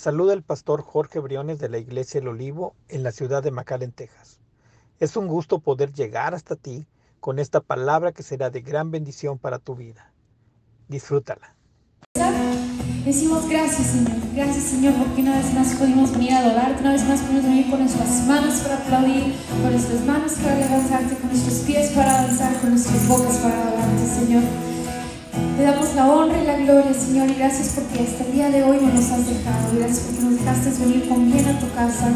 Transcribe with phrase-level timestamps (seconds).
[0.00, 3.92] Saluda el pastor Jorge Briones de la Iglesia El Olivo en la ciudad de McAllen,
[3.92, 4.40] Texas.
[4.98, 6.86] Es un gusto poder llegar hasta ti
[7.20, 10.10] con esta palabra que será de gran bendición para tu vida.
[10.88, 11.54] Disfrútala.
[13.04, 14.16] Decimos gracias, Señor.
[14.34, 17.68] Gracias, Señor, porque una vez más pudimos venir a adorarte, una vez más pudimos venir
[17.68, 22.58] con nuestras manos para aplaudir, con nuestras manos para levantarte, con nuestros pies para avanzar,
[22.58, 24.69] con nuestras bocas para adorarte, Señor.
[25.56, 28.62] Te damos la honra y la gloria, Señor, y gracias porque hasta el día de
[28.64, 29.70] hoy no nos has dejado.
[29.76, 32.08] Gracias porque nos dejaste venir con bien a tu casa.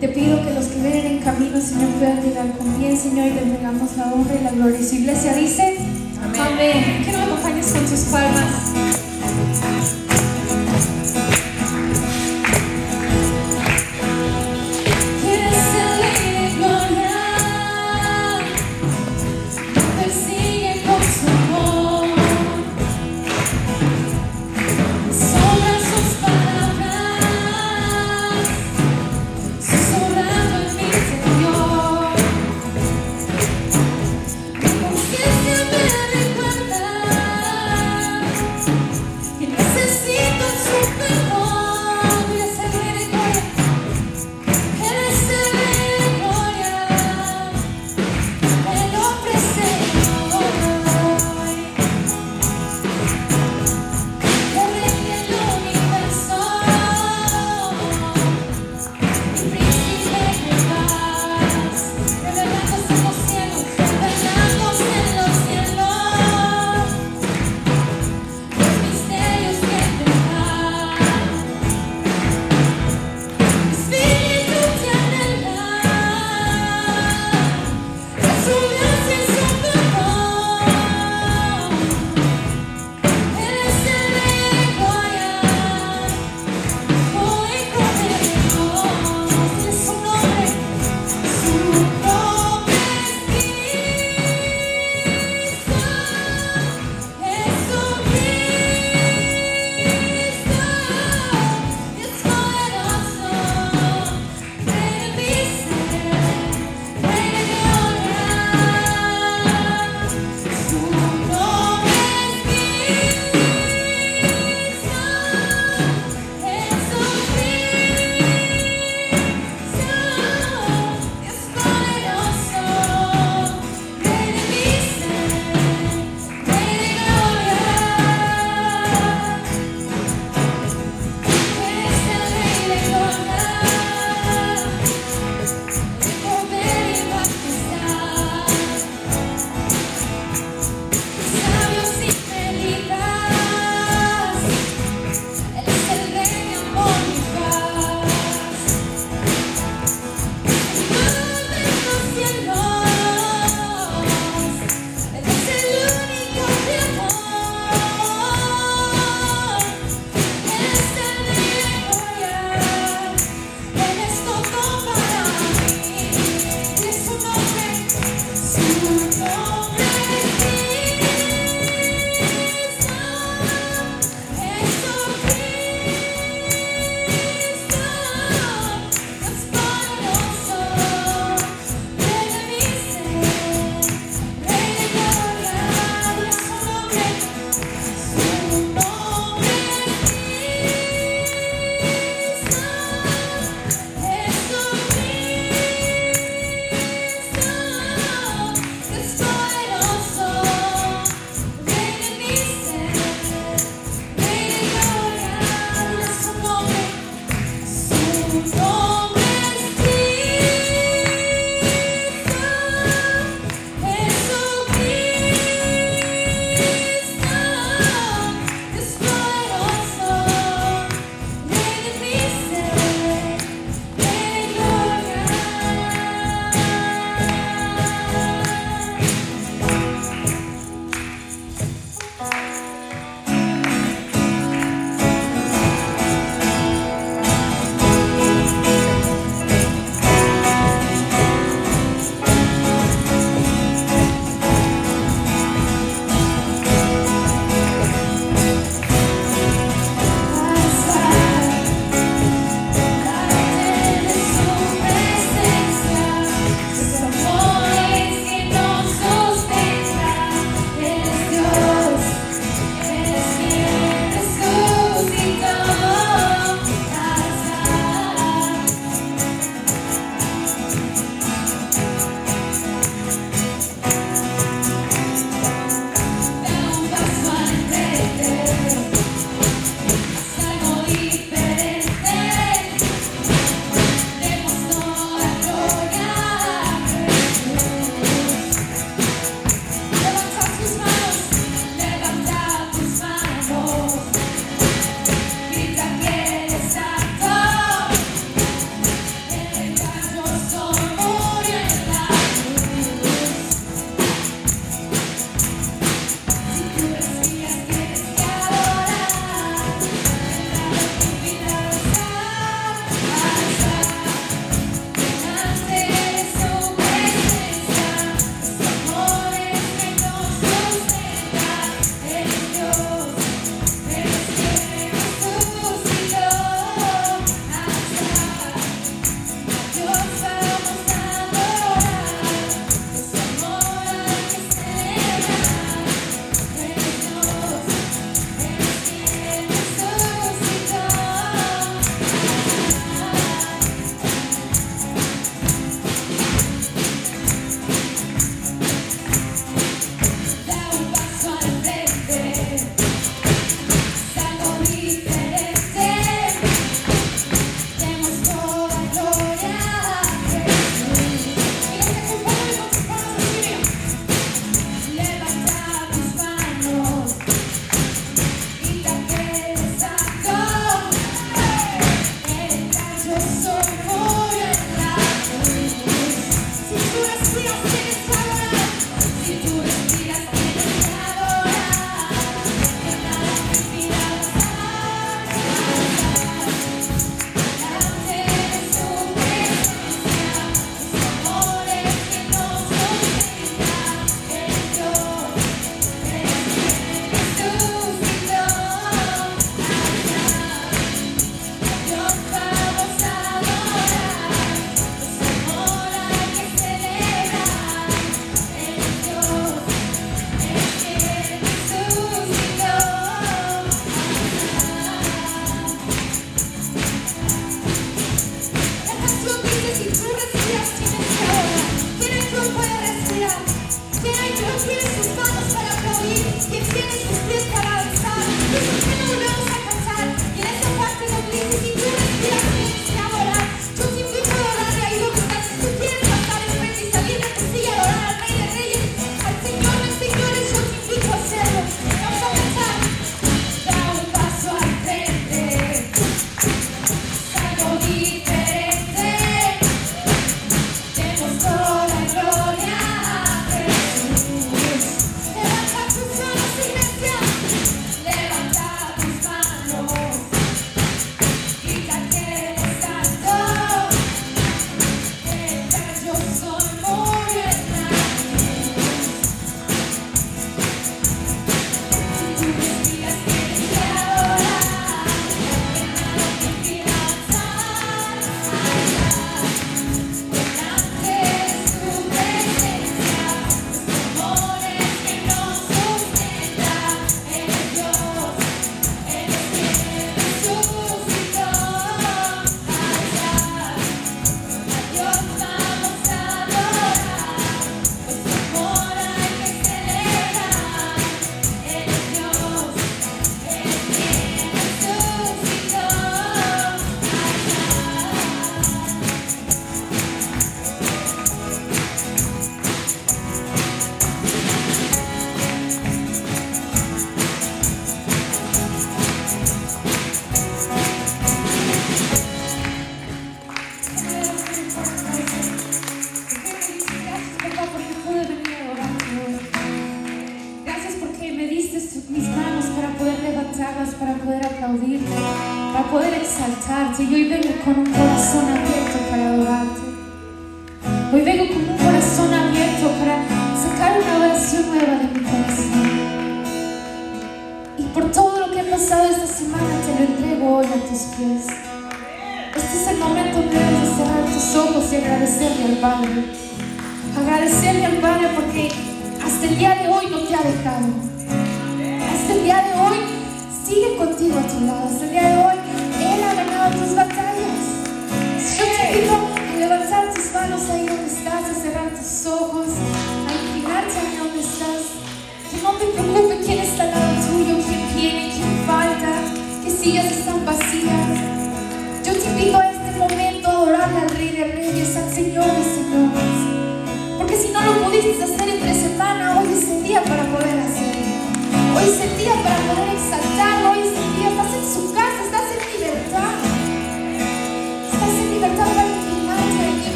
[0.00, 3.30] Te pido que los que vienen en camino, Señor, puedan llegar con bien, Señor, y
[3.32, 4.80] te entregamos la honra y la gloria.
[4.80, 5.76] Y su iglesia dice,
[6.24, 6.40] Amén.
[6.40, 7.02] Amén.
[7.04, 8.70] Que nos acompañes con tus palmas.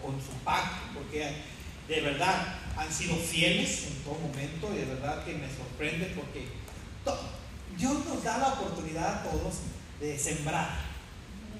[0.00, 1.42] Con su pacto, porque
[1.88, 6.48] de verdad han sido fieles en todo momento y de verdad que me sorprende porque
[7.76, 9.54] Dios nos da la oportunidad a todos
[10.00, 10.70] de sembrar,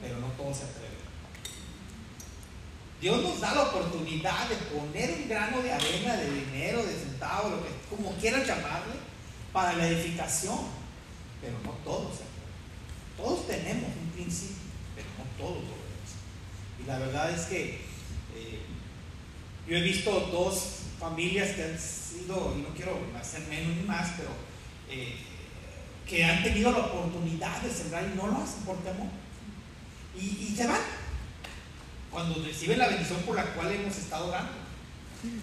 [0.01, 0.99] pero no todos se atreven.
[3.01, 7.51] Dios nos da la oportunidad de poner un grano de arena, de dinero, de centavo,
[7.51, 8.95] lo que como quieras llamarle,
[9.53, 10.59] para la edificación,
[11.41, 12.29] pero no todos se
[13.19, 14.63] todos tenemos un principio,
[14.95, 17.88] pero no todos lo Y la verdad es que
[19.69, 24.13] yo he visto dos familias que han sido, y no quiero hacer menos ni más,
[24.17, 24.31] pero
[24.89, 25.15] eh,
[26.07, 29.09] que han tenido la oportunidad de sembrar y no lo hacen por temor.
[30.19, 30.81] Y, se van
[32.11, 34.53] cuando reciben la bendición por la cual hemos estado orando.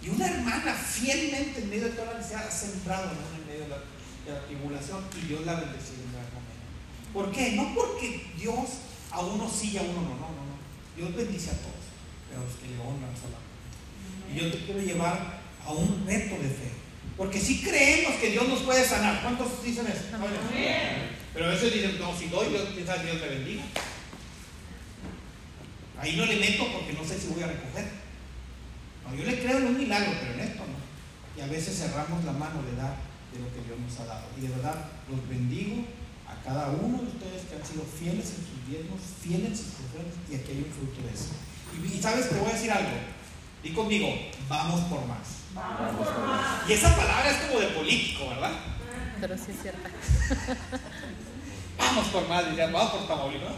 [0.01, 3.69] Y una hermana fielmente en medio de toda la necesidad ha sembrado en medio de
[3.69, 7.13] la, tribulación y Dios la ha bendecido en gran momento.
[7.13, 7.51] ¿Por qué?
[7.51, 10.57] No porque Dios a uno sí y a uno no, no, no,
[10.97, 11.85] Dios bendice a todos,
[12.27, 13.44] pero los que le honran solamente.
[14.31, 16.71] Y yo te quiero llevar a un reto de fe.
[17.17, 20.03] Porque si creemos que Dios nos puede sanar, ¿cuántos dicen eso?
[21.33, 23.63] Pero a veces dicen, no, si doy, Dios, Dios me bendiga.
[25.99, 27.89] Ahí no le meto porque no sé si voy a recoger.
[29.05, 31.39] No, yo le creo en un milagro, pero en esto no.
[31.39, 32.95] Y a veces cerramos la mano de dar
[33.31, 34.27] de lo que Dios nos ha dado.
[34.37, 34.75] Y de verdad,
[35.09, 35.85] los bendigo
[36.45, 40.13] cada uno de ustedes que han sido fieles en sus diezmos, fieles en sus ofrendas,
[40.29, 41.33] y aquí hay un fruto de eso.
[41.73, 42.93] Y, sabes, te voy a decir algo.
[43.65, 44.13] Di conmigo,
[44.47, 45.41] vamos por más.
[45.55, 46.69] Vamos por más.
[46.69, 48.51] Y esa palabra es como de político, ¿verdad?
[49.19, 49.89] Pero sí es cierta.
[51.79, 53.53] vamos por más, dirían, vamos por Tamaulipas.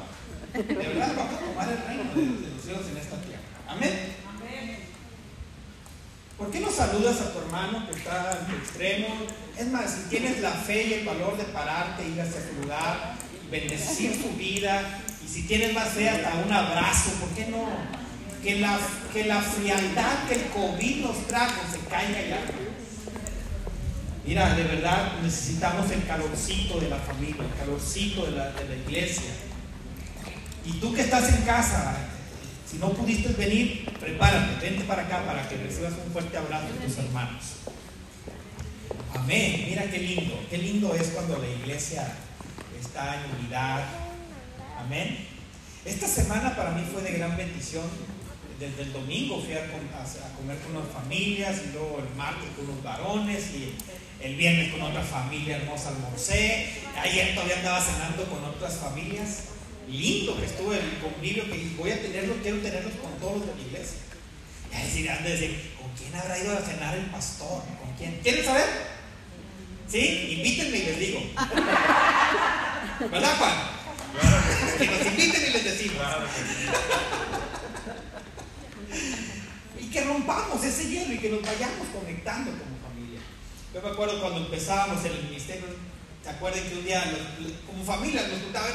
[0.53, 3.41] De verdad, vamos a tomar el reino de, los cielos en esta tierra.
[3.67, 4.15] Amén.
[6.37, 9.07] ¿Por qué no saludas a tu hermano que está en tu extremo?
[9.57, 13.15] Es más, si tienes la fe y el valor de pararte, ir hacia tu lugar,
[13.51, 18.06] bendecir tu vida, y si tienes más fe, hasta un abrazo, ¿por qué no?
[18.43, 18.79] Que la,
[19.11, 22.41] que la frialdad que el COVID nos trajo se caiga ya.
[24.25, 28.75] Mira, de verdad necesitamos el calorcito de la familia, el calorcito de la, de la
[28.75, 29.31] iglesia.
[30.65, 31.95] Y tú que estás en casa,
[32.69, 36.85] si no pudiste venir, prepárate, vente para acá para que recibas un fuerte abrazo de
[36.85, 37.43] tus hermanos.
[39.15, 39.65] Amén.
[39.69, 42.05] Mira qué lindo, qué lindo es cuando la iglesia
[42.79, 43.85] está en unidad.
[44.77, 45.25] Amén.
[45.85, 47.85] Esta semana para mí fue de gran bendición.
[48.59, 52.83] Desde el domingo fui a, comer con unas familias y luego el martes con unos
[52.83, 53.75] varones y
[54.19, 56.69] el viernes con otra familia hermosa almorcé.
[56.99, 59.43] Ayer todavía andaba cenando con otras familias
[59.87, 63.55] lindo que estuvo el convivio que voy a tenerlo, quiero tenerlos con todos los de
[63.55, 63.99] la iglesia.
[64.71, 67.63] Y a decir, de decir, ¿con quién habrá ido a cenar el pastor?
[67.79, 68.19] ¿Con quién?
[68.21, 68.65] ¿Quieren saber?
[69.87, 70.35] ¿Sí?
[70.37, 71.19] Invítenme y les digo.
[73.11, 73.53] ¿Verdad, Juan?
[74.77, 76.03] Que nos inviten y les decimos.
[79.79, 83.19] Y que rompamos ese hielo y que nos vayamos conectando como familia.
[83.73, 85.65] Yo me acuerdo cuando empezábamos el ministerio,
[86.23, 87.03] ¿se acuerdan que un día
[87.65, 88.71] como familia nos juntaban?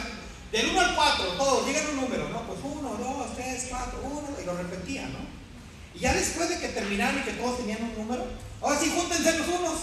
[0.53, 2.47] Del 1 al 4, todos, llegan un número, ¿no?
[2.47, 5.19] Pues 1, 2, 3, 4, 1, y lo repetían, ¿no?
[5.95, 8.27] Y ya después de que terminaron y que todos tenían un número,
[8.61, 9.81] ahora sí, júntense los unos.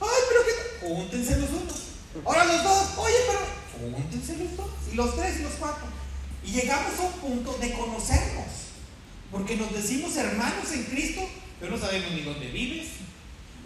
[0.00, 0.86] Ay, pero qué.
[0.86, 1.82] Júntense los unos.
[2.24, 3.94] Ahora los dos, oye, pero.
[3.96, 4.70] Júntense los dos.
[4.92, 5.86] Y los tres y los cuatro.
[6.44, 8.63] Y llegamos a un punto de conocernos.
[9.34, 12.86] Porque nos decimos hermanos en Cristo, pero no sabemos ni dónde vives,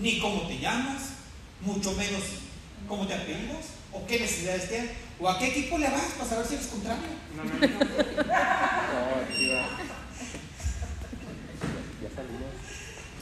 [0.01, 1.11] ni cómo te llamas,
[1.61, 2.23] mucho menos
[2.89, 4.93] cómo te apellidas o qué necesidades tienes.
[5.21, 7.03] ¿O a qué equipo le vas para saber si eres contrario?
[7.37, 7.59] No, no, no.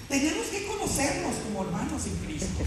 [0.08, 2.62] Tenemos que conocernos como hermanos en Cristo.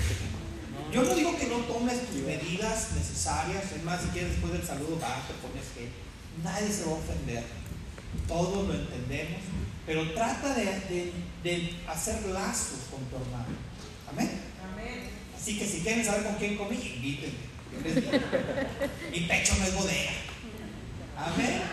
[0.91, 4.67] Yo no digo que no tomes tus medidas necesarias, es más, si quieres después del
[4.67, 5.87] saludo, va, te pones que
[6.43, 7.45] nadie se va a ofender.
[8.27, 9.41] Todos lo entendemos,
[9.89, 13.57] pero trata de, de, de hacer lazos con tu hermano.
[14.11, 14.39] Amén.
[14.71, 15.09] Amén.
[15.35, 17.39] Así que si quieren saber con quién comí, invítenme.
[17.73, 18.11] Yo les digo.
[19.11, 20.11] Mi pecho no es bodega.
[21.17, 21.63] Amén.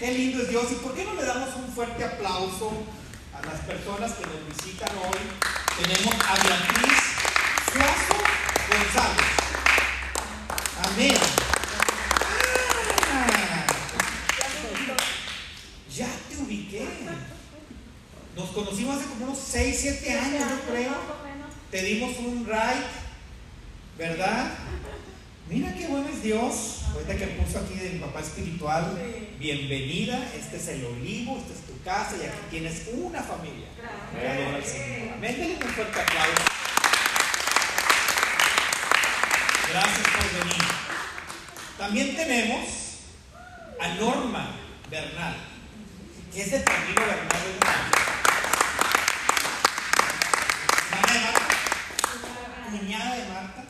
[0.00, 0.64] Qué lindo es Dios.
[0.72, 2.72] ¿Y por qué no le damos un fuerte aplauso
[3.32, 5.20] a las personas que nos visitan hoy?
[5.80, 6.98] Tenemos a Beatriz
[7.72, 8.18] Suazo
[8.68, 9.26] González.
[10.82, 11.37] Amén.
[19.78, 20.92] 6, 7 años, yo creo.
[21.70, 22.84] Te dimos un ride,
[23.96, 24.50] ¿verdad?
[25.48, 26.82] Mira qué bueno es Dios.
[26.92, 28.98] Ahorita que puso aquí del papá espiritual,
[29.38, 30.18] bienvenida.
[30.36, 33.68] Este es el olivo, esta es tu casa y aquí tienes una familia.
[35.20, 36.42] Denle un fuerte aplauso.
[39.70, 40.64] Gracias por venir.
[41.78, 42.64] También tenemos
[43.80, 44.56] a Norma
[44.90, 45.36] Bernal,
[46.34, 47.28] que es de Camilo Bernal.
[50.90, 51.54] Mamá de Marta,
[52.70, 53.64] cuñada de Marta.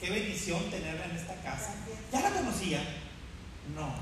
[0.00, 1.74] Qué bendición tenerla en esta casa.
[2.12, 2.80] ¿Ya la conocía?
[3.74, 3.94] No.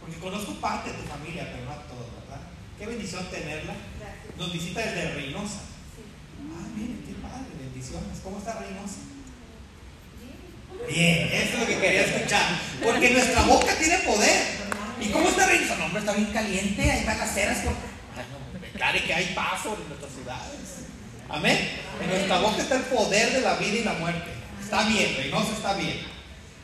[0.00, 2.40] Porque conozco parte de tu familia, pero no a todos, ¿verdad?
[2.78, 3.74] Qué bendición tenerla.
[4.36, 5.60] Nos visita desde Reynosa.
[6.50, 8.18] Ah, miren, qué padre, bendiciones.
[8.24, 9.06] ¿Cómo está Reynosa?
[10.88, 12.60] Bien, eso es lo que quería escuchar.
[12.82, 14.42] Porque nuestra boca tiene poder.
[15.00, 15.76] ¿Y cómo está Reynosa?
[15.76, 17.04] No, hombre, está bien caliente.
[17.32, 17.58] Ceras.
[17.58, 17.74] Por...
[18.16, 20.79] Ay, no, declare que hay paso en nuestras ciudades.
[21.30, 21.70] Amén.
[22.02, 24.30] En nuestra boca está el poder de la vida y la muerte.
[24.60, 26.00] Está bien, Reynosa está bien.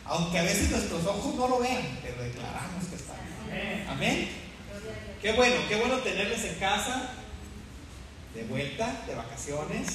[0.04, 3.14] Aunque a veces nuestros ojos no lo vean, pero declaramos que está
[3.50, 3.86] bien.
[3.88, 4.28] Amén.
[5.22, 7.10] Qué bueno, qué bueno tenerles en casa,
[8.34, 9.88] de vuelta, de vacaciones.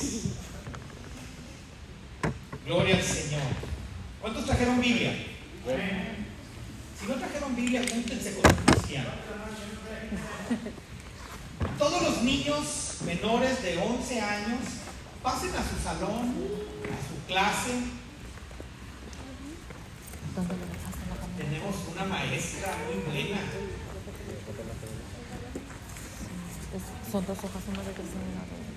[2.66, 3.42] Gloria al Señor.
[4.22, 5.14] ¿Cuántos trajeron Biblia?
[7.00, 9.10] Si no trajeron Biblia, júntense con un cristiano.
[11.78, 14.60] Todos los niños menores de 11 años
[15.24, 16.34] pasen a su salón,
[16.86, 17.72] a su clase.
[21.38, 23.42] Tenemos una maestra muy buena.
[27.12, 28.72] Son dos hojas, una de y de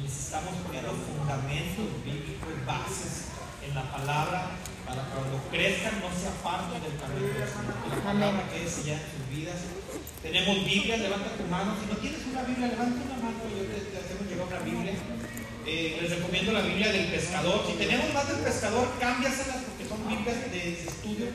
[0.00, 3.28] les estamos poniendo fundamentos bíblicos, bases
[3.66, 4.56] en la palabra
[4.86, 7.28] para que cuando crezcan no se aparten del camino.
[7.28, 9.56] Que la palabra quede sellada en sus vidas.
[10.22, 11.74] Tenemos Biblia, levanta tu mano.
[11.80, 14.60] Si no tienes una Biblia, levanta una mano y yo te, te hacemos llegar una
[14.60, 14.94] Biblia.
[15.66, 17.64] Eh, les recomiendo la Biblia del pescador.
[17.66, 21.26] Si tenemos más del pescador, cámbiaselas porque son Biblias de estudio.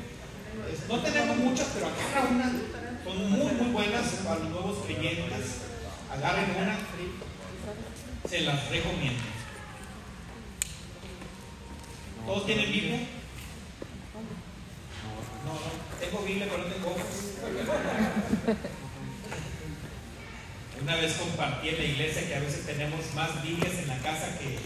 [0.88, 2.52] No tenemos muchas, pero agarra una.
[3.04, 5.68] Son muy, muy buenas para los nuevos creyentes.
[6.12, 6.80] Agarren una.
[8.30, 9.24] Se las recomiendo.
[12.26, 13.00] ¿Todos tienen Biblia?
[15.46, 15.60] No, no.
[16.00, 16.97] Tengo Biblia, pero no tengo.
[20.82, 24.40] Una vez compartí en la iglesia que a veces tenemos más Biblias en la casa
[24.40, 24.58] que,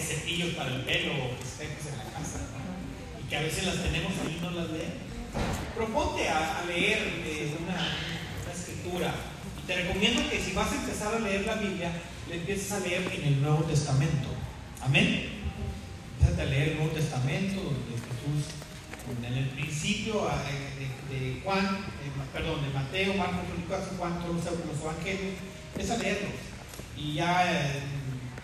[0.00, 2.38] cepillos para el pelo o espejos en la casa.
[3.20, 4.94] Y que a veces las tenemos y no las leen.
[5.74, 7.96] Proponte a, leer eh, una,
[8.44, 9.12] una escritura.
[9.58, 11.90] Y te recomiendo que si vas a empezar a leer la Biblia,
[12.28, 14.28] le empieces a leer en el Nuevo Testamento.
[14.80, 15.30] Amén.
[16.20, 18.54] Empieza a leer el Nuevo Testamento, donde Jesús,
[19.06, 24.80] en el principio de, de Juan, eh, perdón, de Mateo, Marcos, Lucas, Juan, todos los,
[24.80, 25.34] evangelios,
[25.78, 26.32] es a leerlos.
[26.96, 27.44] Y ya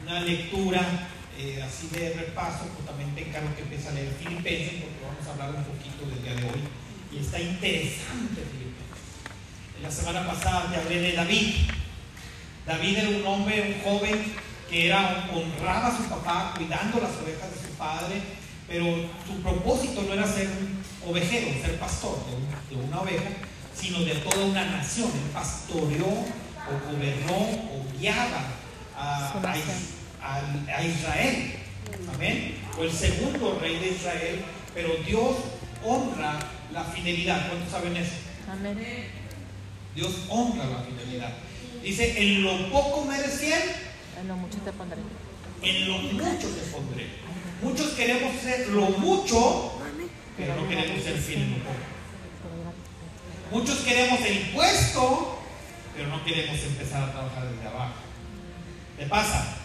[0.02, 1.08] una lectura
[1.38, 5.26] eh, así de repaso, pues también te encargo que empieces a leer Filipenses, porque vamos
[5.26, 6.62] a hablar un poquito del día de hoy.
[7.12, 9.00] Y está interesante Filipenses.
[9.82, 11.54] La semana pasada te hablé de David.
[12.66, 14.34] David era un hombre, un joven
[14.68, 18.20] que era, honraba a su papá cuidando las ovejas de su padre,
[18.70, 18.84] pero
[19.26, 23.30] su propósito no era ser un ovejero, ser pastor de, un, de una oveja,
[23.74, 25.10] sino de toda una nación.
[25.12, 28.44] Él pastoreó o gobernó o guiaba
[28.96, 29.54] a, a,
[30.22, 31.52] a, a Israel.
[32.14, 32.54] Amén.
[32.76, 35.34] Fue el segundo rey de Israel, pero Dios
[35.84, 36.38] honra
[36.72, 37.48] la fidelidad.
[37.48, 38.12] ¿Cuántos saben eso?
[38.52, 38.78] Amén.
[39.96, 41.32] Dios honra la fidelidad.
[41.82, 43.62] Dice, en lo poco me eres fiel,
[44.20, 44.98] En lo mucho te pondré.
[45.62, 47.06] en lo mucho te pondré.
[47.62, 49.72] Muchos queremos ser lo mucho,
[50.36, 51.74] pero no queremos ser poco.
[53.50, 55.42] Muchos queremos el puesto,
[55.94, 57.94] pero no queremos empezar a trabajar desde abajo.
[58.98, 59.56] ¿Te pasa?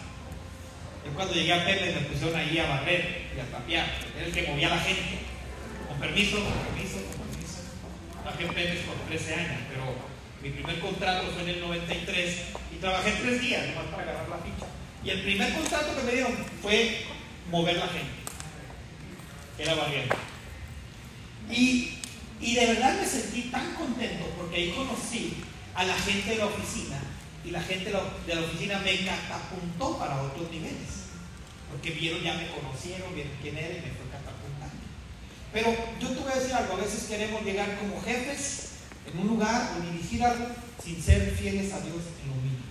[1.06, 3.86] Yo cuando llegué a Pepe me pusieron ahí a barrer y a tapiar.
[4.16, 5.18] Era el que movía a la gente.
[5.88, 7.58] Con permiso, con permiso, con permiso.
[8.22, 9.94] Trabajé en Pepe por 13 años, pero
[10.42, 12.36] mi primer contrato fue en el 93
[12.74, 14.66] y trabajé tres días nomás para agarrar la ficha.
[15.04, 17.06] Y el primer contrato que me dieron fue
[17.50, 18.10] mover la gente.
[19.58, 20.14] Era barriendo.
[21.50, 21.98] Y,
[22.40, 25.36] y de verdad me sentí tan contento porque ahí conocí
[25.74, 26.98] a la gente de la oficina
[27.44, 31.06] y la gente de la, de la oficina me catapultó para otros niveles.
[31.70, 34.74] porque vieron, ya me conocieron, vieron quién era y me fue catapultando.
[35.52, 38.70] Pero yo te voy a decir algo, a veces queremos llegar como jefes
[39.10, 40.46] en un lugar o dirigir algo
[40.82, 42.66] sin ser fieles a Dios en lo mínimo.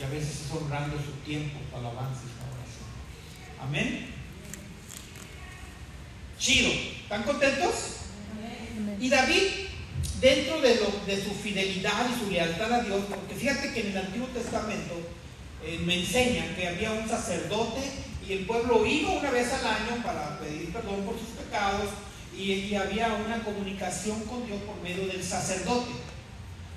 [0.00, 2.88] Y a veces es honrando su tiempo, su alabanza y su oración.
[3.60, 4.13] Amén.
[6.44, 6.70] Chido.
[7.02, 7.72] ¿Están contentos?
[9.00, 9.44] Y David,
[10.20, 14.26] dentro de, su fidelidad y su lealtad a Dios, porque fíjate que en el Antiguo
[14.26, 14.94] Testamento
[15.64, 17.80] eh, me enseña que había un sacerdote
[18.28, 21.88] y el pueblo iba una vez al año para pedir perdón por sus pecados
[22.36, 25.92] y había una comunicación con Dios por medio del sacerdote.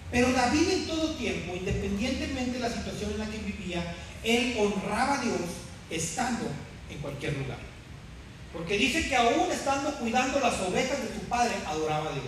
[0.09, 5.19] Pero David en todo tiempo, independientemente de la situación en la que vivía, él honraba
[5.19, 5.41] a Dios
[5.89, 6.45] estando
[6.89, 7.66] en cualquier lugar.
[8.57, 12.25] Porque dice que aún estando cuidando las ovejas de su padre, adoraba a Dios.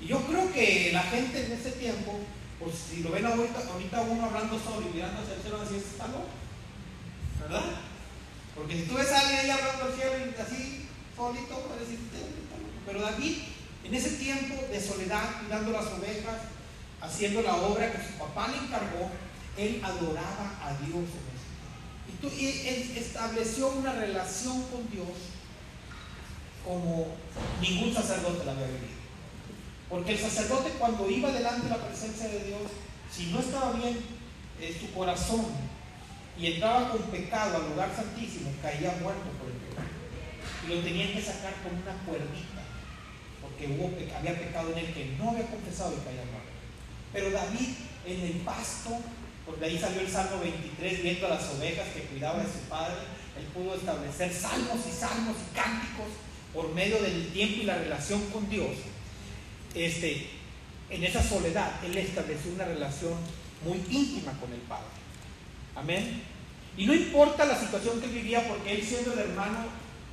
[0.00, 2.20] Y yo creo que la gente en ese tiempo,
[2.60, 5.76] pues si lo ven ahorita, ahorita uno hablando solo y mirando hacia el cielo, así
[5.76, 6.28] está loco.
[7.40, 7.64] ¿Verdad?
[8.54, 11.98] Porque si tú ves a alguien ahí hablando al cielo y así, solito, puedes decir.
[12.86, 13.36] Pero David,
[13.84, 16.38] en ese tiempo de soledad, cuidando las ovejas,
[17.00, 19.10] haciendo la obra que su papá le encargó,
[19.56, 21.48] él adoraba a Dios en ese
[22.07, 25.08] y, tú- y él estableció una relación con Dios
[26.64, 27.06] como
[27.60, 28.98] ningún sacerdote la había vivido.
[29.88, 32.60] Porque el sacerdote cuando iba delante de la presencia de Dios,
[33.10, 33.98] si no estaba bien
[34.60, 35.46] eh, su corazón
[36.38, 39.88] y entraba con pecado al lugar santísimo, caía muerto por el pecado.
[40.66, 42.62] Y lo tenían que sacar con una cuerdita,
[43.40, 46.52] porque hubo, había pecado en él que no había confesado y caía muerto.
[47.12, 47.68] Pero David
[48.04, 49.00] en el pasto,
[49.48, 52.96] porque ahí salió el Salmo 23, viendo a las ovejas que cuidaba de su padre,
[53.38, 56.06] él pudo establecer salmos y salmos y cánticos
[56.52, 58.70] por medio del tiempo y la relación con Dios.
[59.74, 60.28] Este,
[60.90, 63.14] en esa soledad, él estableció una relación
[63.64, 64.84] muy íntima con el Padre.
[65.74, 66.22] Amén.
[66.76, 69.66] Y no importa la situación que vivía, porque él siendo el hermano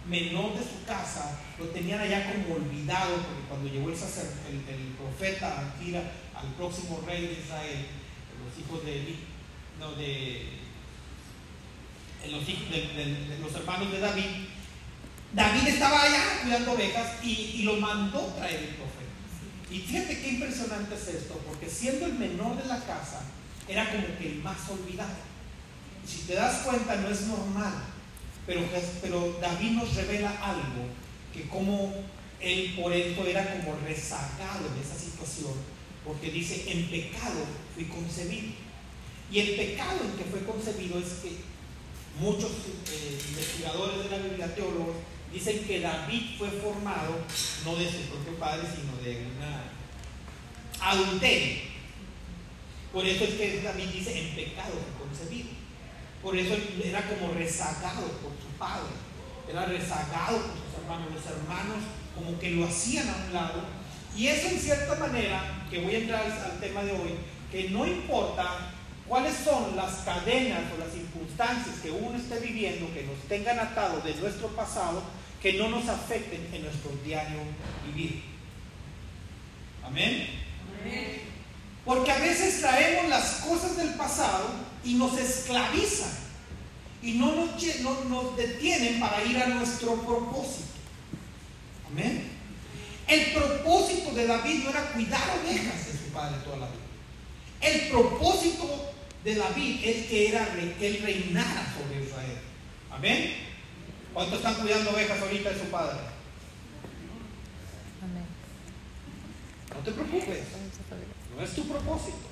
[0.08, 4.56] menor de su casa, lo tenían allá como olvidado, porque cuando llegó el, sacer- el,
[4.74, 7.86] el profeta al próximo rey de Israel,
[8.60, 9.16] hijos de
[13.42, 14.26] los, hermanos de David,
[15.34, 18.96] David estaba allá cuidando ovejas y, lo mandó traer el profeta.
[19.70, 23.24] Y fíjate qué impresionante es esto, porque siendo el menor de la casa,
[23.68, 25.36] era como que el más olvidado.
[26.06, 27.74] Si te das cuenta, no es normal,
[28.46, 28.62] pero,
[29.02, 30.88] pero David nos revela algo,
[31.34, 31.94] que como
[32.40, 35.54] él por esto era como rezagado en esa situación,
[36.06, 38.54] porque dice, en pecado fui concebido.
[39.32, 41.32] Y el pecado en que fue concebido es que
[42.20, 42.52] muchos
[42.92, 44.96] eh, investigadores de la Biblia, teólogos,
[45.34, 47.18] dicen que David fue formado
[47.66, 49.72] no de su propio padre, sino de una
[50.80, 51.64] adulterio.
[52.94, 55.50] Por eso es que David dice, en pecado fue concebido.
[56.22, 58.94] Por eso era como rezagado por su padre,
[59.50, 61.14] era rezagado por sus hermanos.
[61.14, 61.84] Los hermanos
[62.16, 63.75] como que lo hacían a un lado.
[64.16, 67.16] Y eso en cierta manera, que voy a entrar al tema de hoy,
[67.52, 68.72] que no importa
[69.08, 74.04] cuáles son las cadenas o las circunstancias que uno esté viviendo que nos tengan atados
[74.04, 75.04] de nuestro pasado,
[75.42, 77.40] que no nos afecten en nuestro diario
[77.86, 78.24] vivir.
[79.84, 80.28] Amén.
[81.86, 84.48] Porque a veces traemos las cosas del pasado
[84.84, 86.10] y nos esclavizan
[87.04, 90.66] y no nos, lle- no nos detienen para ir a nuestro propósito.
[91.92, 92.25] Amén.
[93.08, 96.86] El propósito de David no era cuidar ovejas de su padre toda la vida.
[97.62, 98.94] El propósito
[99.24, 100.48] de David es que, era,
[100.78, 102.38] que él reinara sobre Israel.
[102.92, 103.36] Amén.
[104.14, 105.98] ¿Cuántos están cuidando ovejas ahorita de su padre?
[108.02, 108.26] Amén.
[109.74, 110.40] No te preocupes.
[111.36, 112.30] No es tu propósito.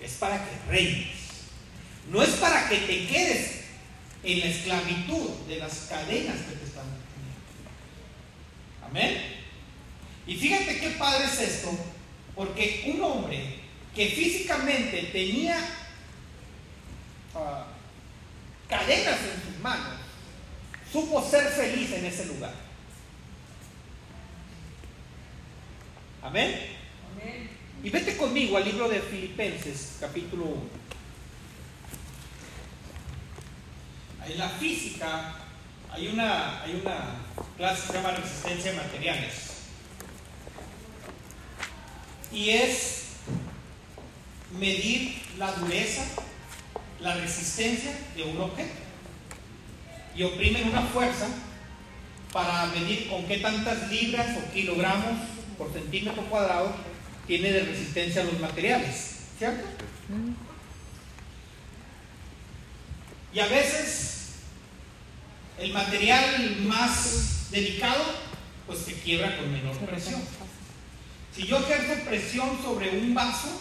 [0.00, 1.16] Es para que reines.
[2.10, 3.62] No es para que te quedes
[4.24, 7.40] en la esclavitud de las cadenas que te están poniendo.
[8.88, 9.41] Amén.
[10.26, 11.76] Y fíjate qué padre es esto,
[12.34, 13.60] porque un hombre
[13.94, 15.56] que físicamente tenía
[17.34, 17.66] ah,
[18.68, 19.98] cadenas en sus manos,
[20.90, 22.54] supo ser feliz en ese lugar.
[26.22, 26.68] Amén.
[27.82, 30.82] Y vete conmigo al libro de Filipenses, capítulo 1.
[34.28, 35.34] En la física
[35.90, 37.16] hay una, hay una
[37.56, 39.51] clase que se llama resistencia de materiales.
[42.32, 43.02] Y es
[44.58, 46.02] medir la dureza,
[47.00, 48.74] la resistencia de un objeto.
[50.14, 51.28] Y oprimen una fuerza
[52.32, 55.18] para medir con qué tantas libras o kilogramos
[55.58, 56.74] por centímetro cuadrado
[57.26, 59.66] tiene de resistencia los materiales, ¿cierto?
[63.34, 64.12] Y a veces
[65.58, 68.04] el material más delicado,
[68.66, 70.20] pues se quiebra con menor presión.
[71.34, 73.60] Si yo ejerzo presión sobre un vaso,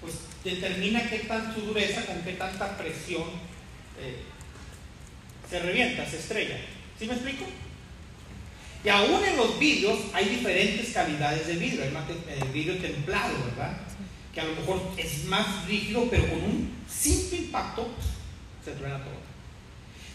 [0.00, 3.24] pues determina qué tan su dureza, con qué tanta presión
[4.00, 4.22] eh,
[5.48, 6.56] se revienta, se estrella.
[6.98, 7.44] ¿Sí me explico?
[8.84, 11.84] Y aún en los vidrios hay diferentes calidades de vidrio.
[11.84, 13.76] Hay más te- eh, vidrio templado, ¿verdad?
[14.34, 17.88] Que a lo mejor es más rígido, pero con un simple impacto
[18.64, 19.14] se truena todo.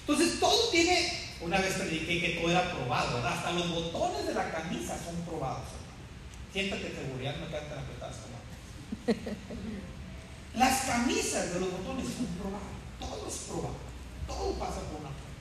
[0.01, 1.11] Entonces todo tiene,
[1.41, 3.37] una vez prediqué que todo era probado, ¿verdad?
[3.37, 5.67] Hasta los botones de la camisa son probados.
[6.53, 8.37] Siéntate seguridad, no quedan tan apretadas como
[10.55, 13.75] Las camisas de los botones son probadas, todo es probado,
[14.27, 15.35] todo pasa por una prueba.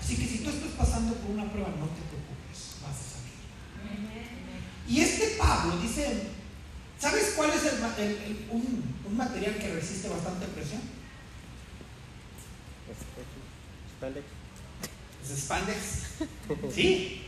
[0.00, 3.38] Así que si tú estás pasando por una prueba, no te preocupes, vas a salir.
[4.88, 6.26] Y este Pablo dice,
[6.98, 10.80] ¿sabes cuál es el ma- el- el- un, un material que resiste bastante presión?
[15.22, 15.80] Es spandex.
[16.74, 17.22] Sí,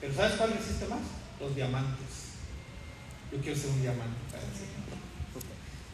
[0.00, 1.00] pero ¿sabes cuál resiste más?
[1.40, 2.06] Los diamantes.
[3.32, 4.18] Yo quiero ser un diamante.
[4.30, 4.80] para el Señor.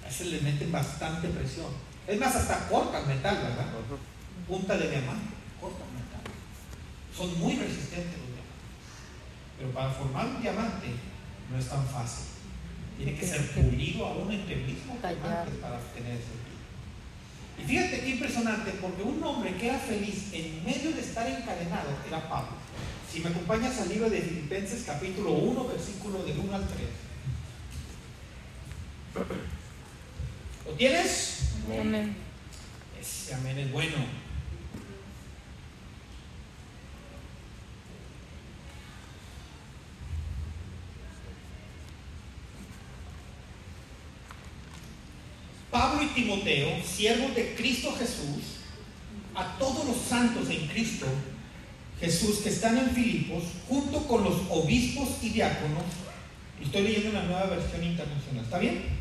[0.05, 1.71] A ese le meten bastante presión.
[2.07, 3.67] Es más, hasta cortan metal, ¿verdad?
[4.47, 6.23] Punta de diamante, cortan metal.
[7.15, 8.67] Son muy resistentes los diamantes.
[9.59, 10.89] Pero para formar un diamante
[11.51, 12.27] no es tan fácil.
[12.97, 15.21] Tiene que ser pulido aún entre el mismo Tallar.
[15.21, 16.57] diamante para obtener ese brillo.
[17.59, 21.91] Y fíjate qué impresionante, porque un hombre que era feliz en medio de estar encadenado
[22.07, 22.57] era Pablo.
[23.11, 27.06] Si me acompañas al libro de Filipenses capítulo 1, versículo del 1 al 3.
[30.67, 31.53] ¿Lo tienes?
[31.81, 32.15] Amén.
[33.01, 33.95] Ese amén es bueno.
[45.71, 48.61] Pablo y Timoteo, siervos de Cristo Jesús,
[49.35, 51.07] a todos los santos en Cristo
[52.01, 55.85] Jesús que están en Filipos, junto con los obispos y diáconos,
[56.63, 58.96] estoy leyendo una nueva versión internacional, ¿está bien?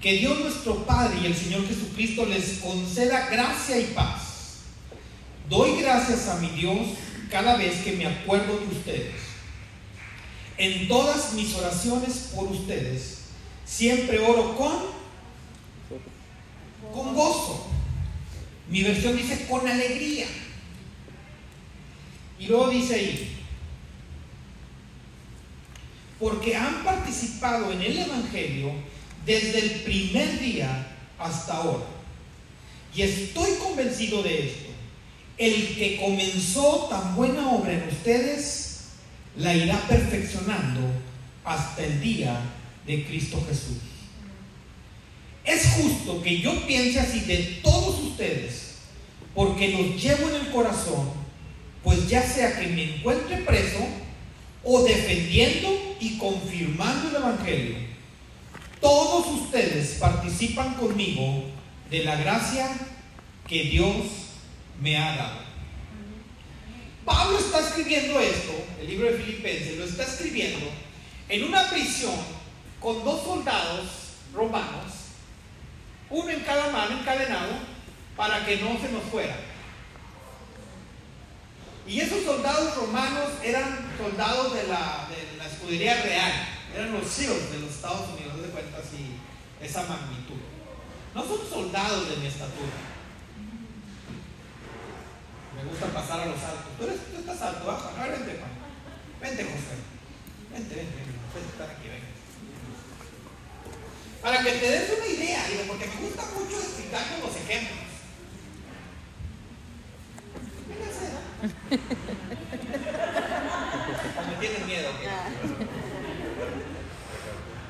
[0.00, 4.60] Que Dios nuestro Padre y el Señor Jesucristo les conceda gracia y paz.
[5.48, 6.78] Doy gracias a mi Dios
[7.30, 9.14] cada vez que me acuerdo de ustedes.
[10.58, 13.18] En todas mis oraciones por ustedes,
[13.64, 14.72] siempre oro con,
[16.92, 17.66] con gozo.
[18.68, 20.26] Mi versión dice con alegría.
[22.38, 23.35] Y luego dice ahí,
[26.18, 28.72] porque han participado en el Evangelio
[29.24, 30.86] desde el primer día
[31.18, 31.84] hasta ahora.
[32.94, 34.70] Y estoy convencido de esto.
[35.36, 38.86] El que comenzó tan buena obra en ustedes,
[39.36, 40.80] la irá perfeccionando
[41.44, 42.40] hasta el día
[42.86, 43.76] de Cristo Jesús.
[45.44, 48.76] Es justo que yo piense así de todos ustedes,
[49.34, 51.10] porque los llevo en el corazón,
[51.84, 53.86] pues ya sea que me encuentre preso
[54.62, 57.76] o defendiendo y confirmando el Evangelio,
[58.80, 61.44] todos ustedes participan conmigo
[61.90, 62.68] de la gracia
[63.46, 63.96] que Dios
[64.80, 65.46] me ha dado.
[67.04, 70.66] Pablo está escribiendo esto, el libro de Filipenses, lo está escribiendo
[71.28, 72.14] en una prisión
[72.80, 73.86] con dos soldados
[74.34, 74.92] romanos,
[76.10, 77.52] uno en cada mano, encadenado,
[78.16, 79.36] para que no se nos fuera.
[81.86, 86.32] Y esos soldados romanos eran soldados de la, de la escudería real,
[86.74, 89.14] eran los SEALs de los Estados Unidos, de cuenta así,
[89.62, 90.42] esa magnitud.
[91.14, 92.76] No son soldados de mi estatura.
[95.56, 96.76] Me gusta pasar a los altos.
[96.76, 97.88] Tú, eres, tú estás alto, baja.
[97.96, 98.52] A ver, vente, Juan.
[99.22, 99.76] Vente, José.
[100.52, 101.16] Vente, vente, vente.
[101.52, 102.04] Estar aquí, ven.
[104.20, 107.88] Para que te des una idea, digo, porque me gusta mucho explicar con los ejemplos.
[110.68, 111.06] Véngase,
[111.46, 111.52] ¿no?
[114.20, 114.90] O me tienen miedo.
[115.00, 115.08] ¿qué?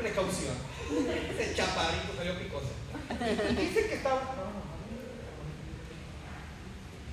[0.03, 0.55] Precaución.
[1.31, 2.70] Ese chaparrito salió picoso.
[3.51, 4.20] Y dice que estaba.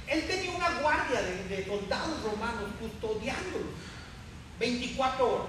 [0.07, 3.66] Él tenía una guardia de, de soldados romanos custodiándolo
[4.59, 5.47] 24 horas.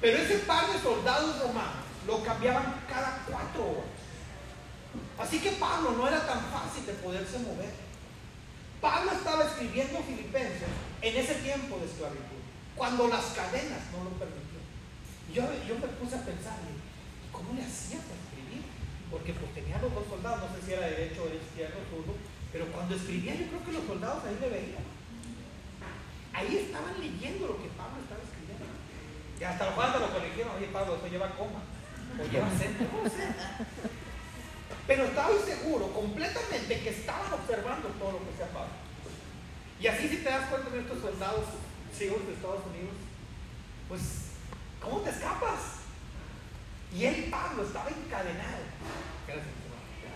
[0.00, 3.84] Pero ese par de soldados romanos lo cambiaban cada 4 horas.
[5.18, 7.81] Así que Pablo no era tan fácil de poderse mover.
[8.82, 10.66] Pablo estaba escribiendo Filipenses
[11.02, 12.42] en ese tiempo de esclavitud,
[12.74, 14.66] cuando las cadenas no lo permitían.
[15.30, 16.74] Yo, yo me puse a pensar, ¿y
[17.30, 18.66] ¿cómo le hacía para escribir?
[19.06, 22.18] Porque pues tenía los dos soldados, no sé si era derecho o izquierdo, zurdo,
[22.50, 24.86] pero cuando escribía yo creo que los soldados ahí le veían.
[26.34, 28.66] Ahí estaban leyendo lo que Pablo estaba escribiendo.
[29.38, 31.62] Y hasta los cuando lo corrigieron, oye Pablo, eso lleva coma,
[32.18, 32.66] o lleva sé.
[34.86, 38.72] Pero estaba seguro completamente que estaban observando todo lo que hacía Pablo.
[39.80, 41.46] Y así si te das cuenta de estos soldados
[41.96, 42.94] ciegos de Estados Unidos,
[43.88, 44.00] pues,
[44.80, 45.82] ¿cómo te escapas?
[46.94, 48.62] Y él, Pablo, estaba encadenado.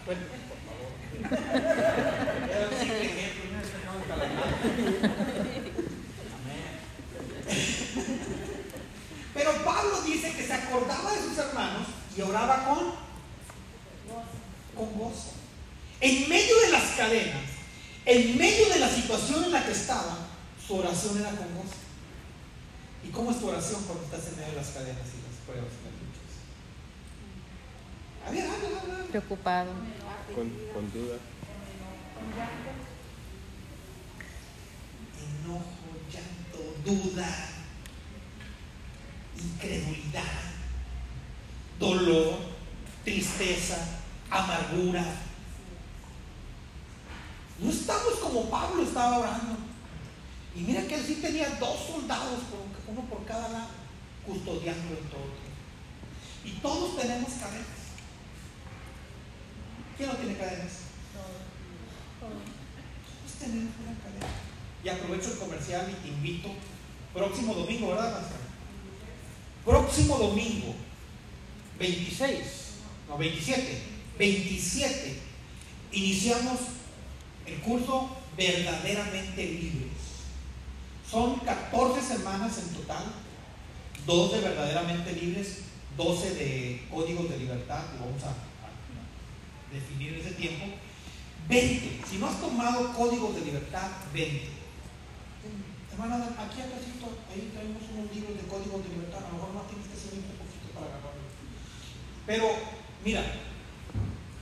[0.05, 0.87] Por favor.
[3.73, 4.47] Estaba encadenado.
[9.35, 12.93] Pero Pablo dice que se acordaba de sus hermanos y oraba con,
[14.77, 15.33] con gozo.
[16.01, 17.43] En medio de las cadenas,
[18.05, 20.19] en medio de la situación en la que estaba,
[20.65, 21.75] su oración era con gozo.
[23.03, 25.73] ¿Y cómo es tu oración cuando estás en medio de las cadenas y las pruebas
[25.73, 26.33] y las luchas?
[28.27, 29.11] A ver, habla, habla, habla.
[29.11, 29.71] Preocupado.
[30.35, 31.17] Con, con duda.
[35.47, 35.63] enojo,
[36.13, 37.49] llanto, duda,
[39.39, 40.23] incredulidad,
[41.79, 42.39] dolor,
[43.05, 43.96] tristeza,
[44.31, 45.05] amargura.
[47.59, 49.57] No estamos como Pablo estaba orando.
[50.55, 52.41] Y mira que él sí tenía dos soldados,
[52.89, 53.69] uno por cada lado,
[54.27, 55.47] custodiándolo en todo.
[56.45, 57.67] Y todos tenemos cadenas.
[59.97, 60.73] ¿Quién no tiene cadenas?
[62.21, 64.27] Todos tenemos una cadena.
[64.85, 66.49] Y aprovecho el comercial y te invito.
[67.13, 68.39] Próximo domingo, ¿verdad, Pastor?
[69.65, 70.75] Próximo domingo,
[71.79, 72.39] 26,
[73.09, 75.19] no, 27, 27,
[75.93, 76.59] iniciamos
[77.47, 79.93] el curso verdaderamente libres.
[81.11, 83.05] Son 14 semanas en total,
[84.07, 85.63] 2 de verdaderamente libres,
[85.97, 88.35] 12 de códigos de libertad, que vamos a,
[89.73, 90.65] definir ese tiempo.
[91.49, 94.49] 20, si no has tomado códigos de libertad, 20.
[95.93, 99.69] Hermana, aquí atrásito, ahí traemos unos libros de códigos de libertad, a lo mejor más
[99.69, 101.23] tienes que seguir un poquito para agarrarlo.
[102.27, 102.47] Pero,
[103.05, 103.23] mira,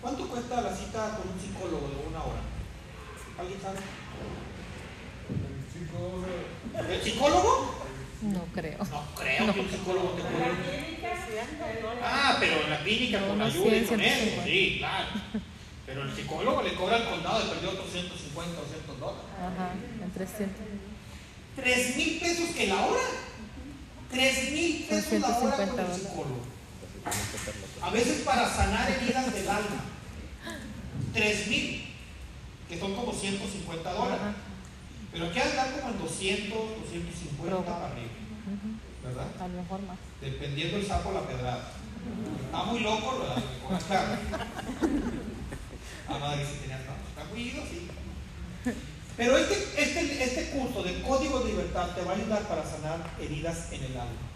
[0.05, 2.43] ¿cuánto cuesta la cita con un psicólogo de una hora?
[3.39, 3.79] ¿Alguien sabe?
[6.93, 7.75] ¿El psicólogo?
[8.21, 8.79] No creo.
[8.85, 11.01] No creo que un psicólogo te cubre.
[12.03, 14.45] Ah, pero en la clínica No, con no, ayuda y 100, con eso, 150.
[14.45, 15.07] sí, claro.
[15.87, 19.25] Pero el psicólogo le cobra al condado de perdió otros 150 o 200 dólares.
[19.41, 19.73] Ajá,
[20.05, 20.67] en 300.
[21.57, 23.03] 3 mil pesos que la hora.
[24.11, 26.41] 3 mil pesos la hora con 150 el psicólogo.
[27.83, 29.94] A veces para sanar heridas del alma.
[31.13, 31.85] 3 mil,
[32.69, 34.21] que son como 150 dólares.
[34.21, 34.35] Ajá.
[35.13, 37.65] Pero aquí andar como en 200, 250 Proba.
[37.65, 38.09] para arriba.
[39.05, 39.27] ¿Verdad?
[39.39, 39.99] A lo mejor más.
[40.21, 41.71] Dependiendo el sapo la pedrada.
[42.45, 43.37] Está muy loco, ¿verdad?
[46.07, 47.89] Si tenías no, Está muy ido, sí.
[49.17, 52.99] Pero este, este, este curso de código de libertad te va a ayudar para sanar
[53.21, 54.27] heridas en el alma.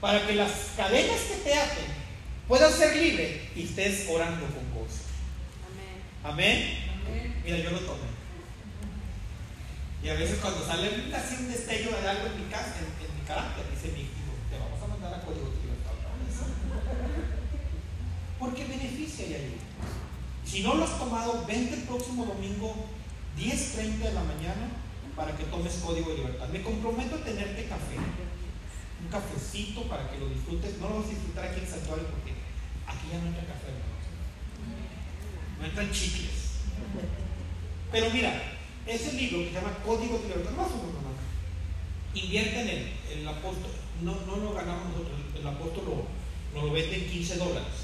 [0.00, 1.84] Para que las cadenas que te aten
[2.48, 5.03] puedan ser libres y estés orando con gozo.
[6.24, 6.78] Amén.
[7.44, 8.08] Mira, yo lo tomé.
[10.02, 12.88] Y a veces cuando sale un- así un destello de algo en mi casa, en,
[13.06, 15.92] en mi carácter, dice mi hijo, te vamos a mandar a código de libertad.
[18.38, 19.64] Porque beneficia y ayuda.
[20.44, 22.86] Si no lo has tomado, vente el próximo domingo
[23.38, 24.68] 10.30 de la mañana
[25.16, 26.48] para que tomes código de libertad.
[26.48, 27.96] Me comprometo a tenerte café.
[27.96, 30.78] Un cafecito para que lo disfrutes.
[30.78, 32.32] No lo vas a disfrutar aquí en el santuario porque
[32.86, 33.68] aquí ya no entra café.
[33.72, 33.93] hermanos.
[35.58, 36.60] No entran chicles.
[37.92, 38.54] Pero mira,
[38.86, 41.04] ese libro que se llama Código de Libertad, más o menos,
[42.14, 42.92] invierte en él.
[43.12, 43.70] El apóstol,
[44.02, 47.74] no, no lo ganamos nosotros, el apóstol lo, nos lo vende en 15 dólares.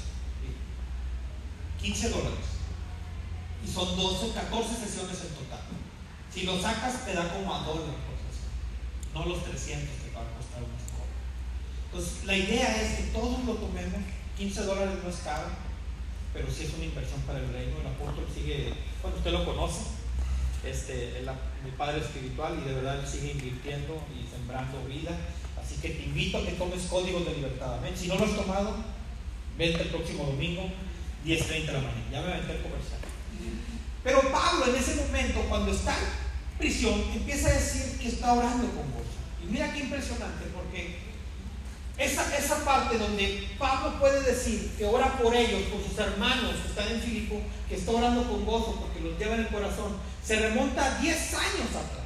[1.79, 1.85] ¿sí?
[1.85, 2.45] 15 dólares.
[3.65, 5.61] Y son 12, 14 sesiones en total.
[6.33, 8.51] Si lo sacas, te da como a dólar por sesión.
[9.13, 11.07] No los 300 que va a costar una escoba.
[11.85, 14.01] Entonces, la idea es que todos lo tomemos.
[14.37, 15.49] 15 dólares no es caro,
[16.33, 17.79] pero sí es una inversión para el reino.
[17.79, 19.81] El apóstol sigue, bueno, usted lo conoce,
[20.65, 21.29] este, el,
[21.63, 25.11] mi padre espiritual, y de verdad él sigue invirtiendo y sembrando vida.
[25.61, 27.77] Así que te invito a que tomes códigos de libertad.
[27.77, 27.93] Amén.
[27.95, 28.75] Si no lo has tomado,
[29.57, 30.63] vente el próximo domingo,
[31.25, 32.11] 10.30 de la mañana.
[32.11, 32.99] Ya me aventé el comercial.
[34.03, 38.67] Pero Pablo en ese momento, cuando está en prisión, empieza a decir que está orando
[38.69, 39.17] con gozo.
[39.43, 40.97] Y mira qué impresionante, porque
[42.01, 46.69] esa, esa parte donde Pablo puede decir que ora por ellos, por sus hermanos que
[46.69, 50.39] están en Filipo, que está orando con gozo porque los lleva en el corazón, se
[50.39, 52.01] remonta a 10 años atrás.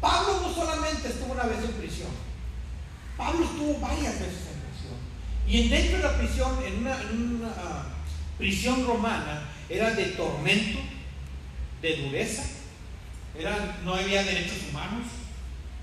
[0.00, 2.10] Pablo no solamente estuvo una vez en prisión,
[3.18, 4.98] Pablo estuvo varias veces en prisión.
[5.46, 7.86] Y en dentro de la prisión, en una, en una, ah,
[8.38, 10.78] prisión romana, era de tormento,
[11.82, 12.44] de dureza,
[13.38, 15.06] era, no había derechos humanos,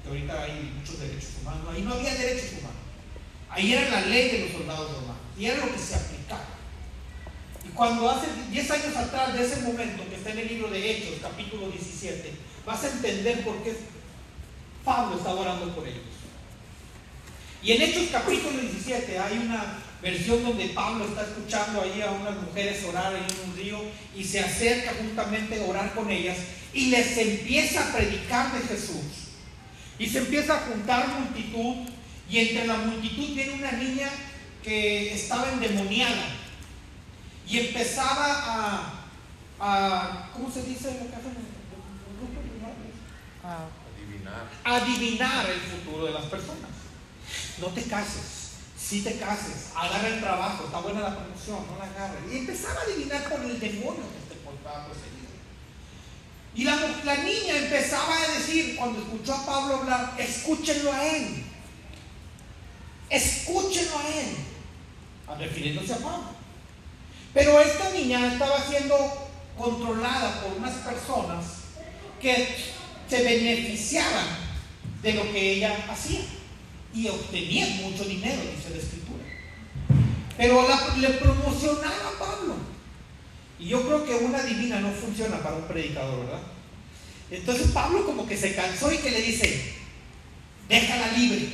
[0.06, 2.78] que ahorita hay muchos derechos humanos, ahí no había derechos humanos.
[3.49, 6.45] Ahí era la ley de los soldados romanos y era lo que se aplicaba.
[7.66, 10.91] Y cuando hace 10 años atrás de ese momento que está en el libro de
[10.91, 12.32] Hechos, capítulo 17,
[12.66, 13.76] vas a entender por qué
[14.84, 16.03] Pablo estaba orando por ellos.
[17.64, 22.36] Y en Hechos capítulo 17 hay una versión donde Pablo está escuchando ahí a unas
[22.36, 23.80] mujeres orar en un río
[24.16, 26.38] y se acerca justamente a orar con ellas
[26.74, 29.24] y les empieza a predicar de Jesús.
[29.98, 31.89] Y se empieza a juntar multitud
[32.30, 34.10] y entre la multitud viene una niña
[34.64, 36.26] que estaba endemoniada
[37.48, 38.93] y empezaba
[39.60, 41.56] a, ¿cómo se dice lo que hacen?
[43.43, 44.50] Ah, Adivinar.
[44.64, 46.72] adivinar el futuro de las personas.
[47.60, 51.86] No te cases, si te cases, agarra el trabajo, está buena la promoción, no la
[51.86, 52.34] agarres.
[52.34, 54.88] Y empezaba a adivinar por el demonio que te portaba.
[56.56, 56.78] Y la,
[57.18, 61.43] niña empezaba a decir, cuando escuchó a Pablo hablar, escúchenlo a él.
[63.10, 64.36] Escúchenlo a él.
[65.28, 66.30] a- Refiriéndose a Pablo.
[67.34, 68.95] Pero esta niña estaba siendo
[69.58, 71.45] controlada por unas personas
[72.22, 72.56] que
[73.10, 74.26] se beneficiaban
[75.01, 76.22] de lo que ella hacía
[76.93, 79.24] y obtenían mucho dinero, dice la escritura.
[80.38, 82.56] Pero la- le promocionaba a Pablo.
[83.60, 86.41] Y yo creo que una divina no funciona para un predicador, ¿verdad?
[87.32, 89.74] Entonces Pablo como que se cansó y que le dice,
[90.70, 91.47] déjala libre.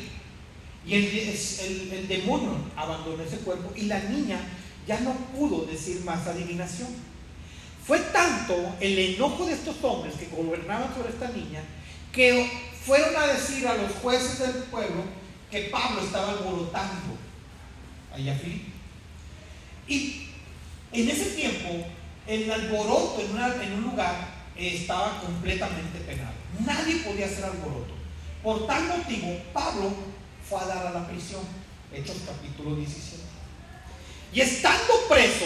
[0.86, 4.40] Y el, el- demonio abandonó ese cuerpo y la niña
[4.88, 6.90] ya no pudo decir más adivinación.
[7.86, 11.62] Fue tanto el enojo de estos hombres que gobernaban sobre esta niña
[12.12, 12.50] que
[12.84, 15.04] fueron a decir a los jueces del pueblo
[15.52, 17.16] que Pablo estaba alborotando
[18.14, 18.72] allá a Filipo.
[19.88, 20.28] Y
[20.94, 21.70] en ese tiempo,
[22.28, 26.34] el alboroto en, un lugar eh, estaba completamente penado.
[26.66, 27.94] Nadie podía hacer alboroto.
[28.44, 29.94] Por tal motivo, Pablo
[30.48, 31.42] fue a dar a la prisión.
[31.94, 33.22] Hechos capítulo 17.
[34.34, 35.46] Y estando preso,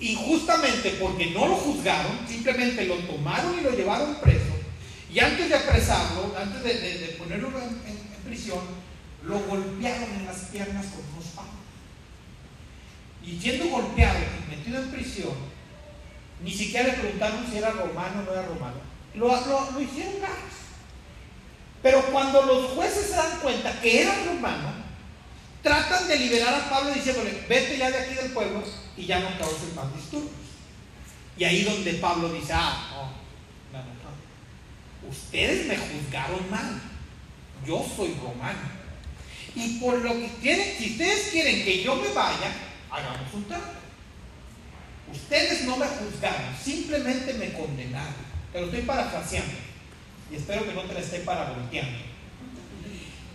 [0.00, 4.52] injustamente porque no lo juzgaron, simplemente lo tomaron y lo llevaron preso.
[5.12, 8.60] Y antes de apresarlo, antes de, ponerlo en, prisión,
[9.24, 11.21] lo golpearon en las piernas con.
[13.24, 15.34] Y siendo golpeado y metido en prisión,
[16.42, 18.76] ni siquiera le preguntaron si era romano o no era romano.
[19.14, 20.30] Lo, lo- hicieron gas.
[21.82, 24.72] Pero cuando los jueces se dan cuenta que era romano,
[25.62, 28.62] tratan de liberar a Pablo diciéndole, vete ya de aquí del pueblo
[28.96, 30.32] y ya no causes más disturbios.
[31.36, 33.10] Y ahí donde Pablo dice, ah,
[33.72, 35.08] no, no, no.
[35.10, 36.80] Ustedes me juzgaron mal.
[37.66, 38.58] Yo soy romano.
[39.54, 42.50] Y por lo que tienen, si ustedes quieren que yo me vaya,
[42.92, 43.72] hagamos un trato.
[45.10, 48.14] Ustedes no me juzgaron, simplemente me condenaron.
[48.52, 49.54] Te lo estoy parafraseando.
[50.30, 51.98] Y espero que no te la esté paravolteando.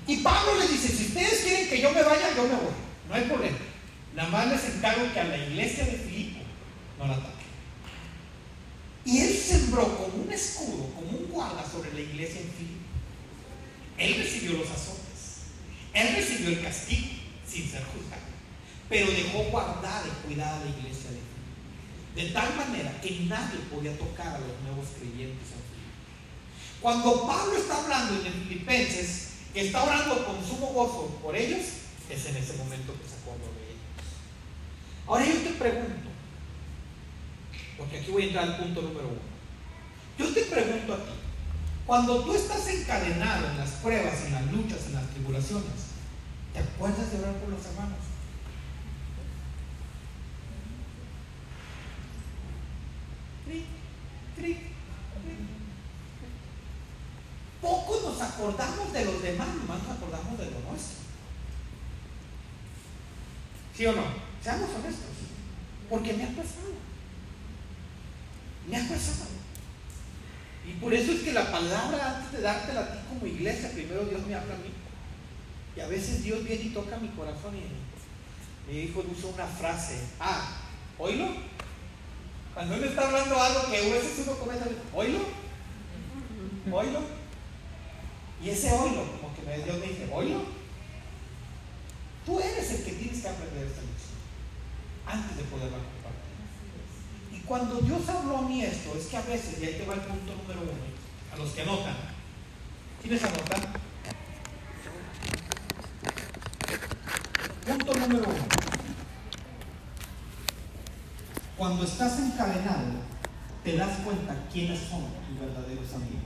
[0.07, 2.73] Y Pablo le dice, si ustedes quieren que yo me vaya, yo me voy.
[3.09, 3.57] No hay problema.
[4.15, 6.39] Nada más les encargo que a la iglesia de Filipo
[6.97, 7.37] no la ataquen.
[9.05, 12.77] Y él sembró como un escudo, como un guarda sobre la iglesia en Filipo.
[13.97, 15.43] Él recibió los azotes.
[15.93, 17.07] Él recibió el castigo
[17.47, 18.26] sin ser juzgado.
[18.89, 22.15] Pero dejó guardada y cuidada la iglesia de Filipo.
[22.15, 25.77] De tal manera que nadie podía tocar a los nuevos creyentes en Filipo.
[26.81, 31.65] Cuando Pablo está hablando en el Filipenses, que está orando con sumo gozo por ellos,
[32.09, 33.81] es en ese momento que se acuerda de ellos.
[35.07, 36.09] Ahora yo te pregunto,
[37.77, 39.37] porque aquí voy a entrar al punto número uno.
[40.17, 41.11] Yo te pregunto a ti,
[41.85, 45.95] cuando tú estás encadenado en las pruebas, en las luchas, en las tribulaciones,
[46.53, 47.99] ¿te acuerdas de orar por los hermanos?
[57.61, 60.97] Poco nos acordamos de los demás, nomás nos acordamos de lo nuestro.
[63.75, 64.03] ¿Sí o no?
[64.41, 65.09] Seamos honestos.
[65.89, 66.73] Porque me ha pasado.
[68.67, 69.37] Me ha pasado.
[70.67, 74.05] Y por eso es que la palabra, antes de dártela a ti como iglesia, primero
[74.05, 74.71] Dios me habla a mí.
[75.75, 79.99] Y a veces Dios viene y toca mi corazón y mi hijo usa una frase.
[80.19, 80.57] Ah,
[80.97, 81.27] ¿oílo?
[82.57, 85.19] Cuando él está hablando algo que a veces uno comenta, ¿oílo?
[86.71, 87.01] ¿Oílo?
[88.43, 90.43] Y ese oílo, como que Dios me dice, ¿oílo?
[92.25, 94.17] Tú eres el que tienes que aprender esta lección
[95.05, 97.37] antes de poderla compartir.
[97.37, 99.93] Y cuando Dios habló a mí esto, es que a veces, y ahí te va
[99.93, 100.71] el punto número uno,
[101.31, 101.95] a los que anotan.
[103.03, 103.61] ¿Quiénes anotan?
[107.67, 108.66] Punto número uno.
[111.57, 112.93] Cuando estás encadenado,
[113.63, 116.21] te das cuenta quiénes son tus verdaderos amigos.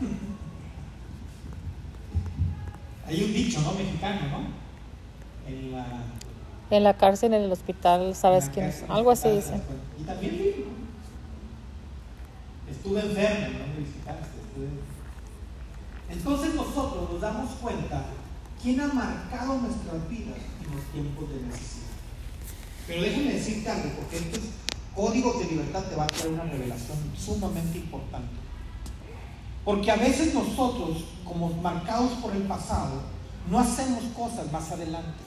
[3.06, 3.72] Hay un dicho, ¿no?
[3.72, 4.38] Mexicano, ¿no?
[5.48, 5.86] En la
[6.70, 8.84] En la cárcel, en el hospital, ¿sabes quién es?
[8.88, 9.60] Algo así dice.
[10.00, 10.72] Y también vino.
[12.70, 14.38] Estuve enfermo, no me visitaste.
[14.48, 14.80] estuve-
[16.10, 18.04] Entonces nosotros nos damos cuenta
[18.62, 21.81] quién ha marcado nuestras vidas en los tiempos de necesidad.
[22.92, 24.40] Pero déjame decirte algo, porque estos
[24.94, 28.34] códigos de libertad te van a traer una revelación sumamente importante.
[29.64, 33.00] Porque a veces nosotros, como marcados por el pasado,
[33.50, 35.22] no hacemos cosas más adelante.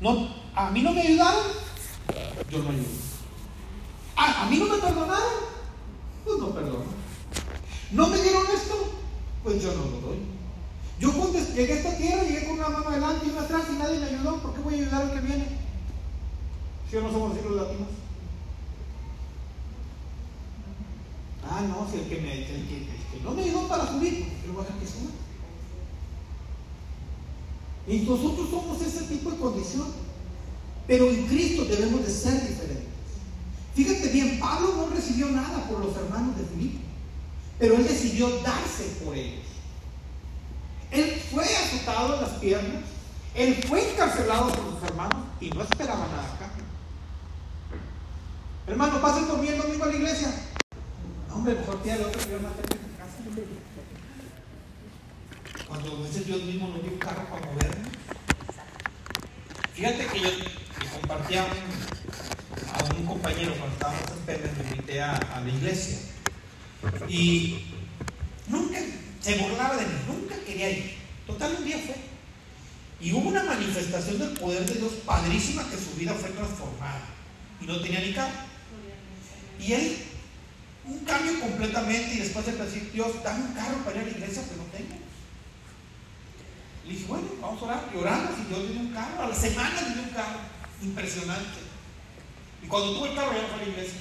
[0.00, 1.42] No, a mí no me ayudaron,
[2.48, 2.84] yo no ayudo.
[4.14, 5.34] A mí no me perdonaron,
[6.24, 6.84] pues no perdono.
[7.90, 8.92] No me dieron esto,
[9.42, 10.18] pues yo no lo doy.
[11.00, 13.78] Yo cuando llegué a esta tierra, llegué con una mano adelante y una atrás y
[13.78, 15.64] nadie me ayudó, ¿por qué voy a ayudar al que viene?
[16.94, 17.88] Si no somos así los latinos.
[21.42, 24.52] Ah, no, si el que, me, el el que no me ayudó para subir, lo
[24.52, 25.10] voy a que suba.
[27.88, 29.88] Y nosotros somos ese tipo de condición.
[30.86, 32.86] Pero en Cristo debemos de ser diferentes.
[33.74, 36.78] Fíjate bien, Pablo no recibió nada por los hermanos de Filipo,
[37.58, 39.42] pero él decidió darse por ellos.
[40.92, 42.84] Él fue azotado en las piernas,
[43.34, 46.63] él fue encarcelado por sus hermanos y no esperaba nada acá.
[48.66, 50.34] Hermano, pasen por mí el domingo a la iglesia.
[51.30, 53.18] Hombre, mejor otro que tengo en mi casa.
[55.68, 57.88] Cuando a veces Dios mismo nos dio un carro para movernos.
[59.74, 61.52] Fíjate que yo le compartía a un,
[62.72, 65.98] a un compañero cuando estábamos en Pérez, me invité a, a la iglesia.
[67.06, 67.66] Y
[68.46, 68.78] nunca
[69.20, 70.96] se burlaba de mí, nunca quería ir.
[71.26, 71.96] Total, un día fue.
[73.00, 77.02] Y hubo una manifestación del poder de Dios padrísima que su vida fue transformada.
[77.60, 78.53] Y no tenía ni carro.
[79.58, 79.98] Y él,
[80.84, 82.14] un cambio completamente.
[82.14, 84.68] Y después de decir, Dios, dame un carro para ir a la iglesia, pero no
[84.70, 84.96] tengo.
[86.86, 87.90] Le dije, bueno, vamos a orar.
[87.92, 89.22] Y oramos y Dios le dio un carro.
[89.22, 90.40] A la semana le dio un carro.
[90.82, 91.60] Impresionante.
[92.62, 94.00] Y cuando tuvo el carro ya no fue a la iglesia.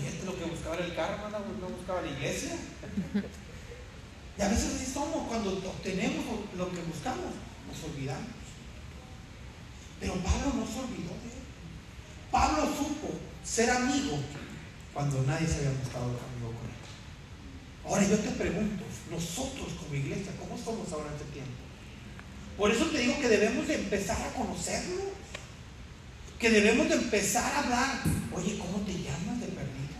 [0.00, 2.56] Y este lo que buscaba era el carro, no, no buscaba la iglesia.
[4.38, 6.24] Y a veces así somos, cuando obtenemos
[6.56, 7.34] lo que buscamos,
[7.68, 8.40] nos olvidamos.
[10.00, 11.44] Pero Pablo no se olvidó de él.
[12.30, 13.10] Pablo supo
[13.44, 14.18] ser amigo
[14.92, 16.80] cuando nadie se había mostrado amigo con él.
[17.84, 21.60] Ahora yo te pregunto, nosotros como iglesia, ¿cómo somos ahora en este tiempo?
[22.56, 25.02] Por eso te digo que debemos de empezar a conocerlo.
[26.38, 28.02] Que debemos de empezar a hablar.
[28.34, 29.96] Oye, ¿cómo te llamas de perdido?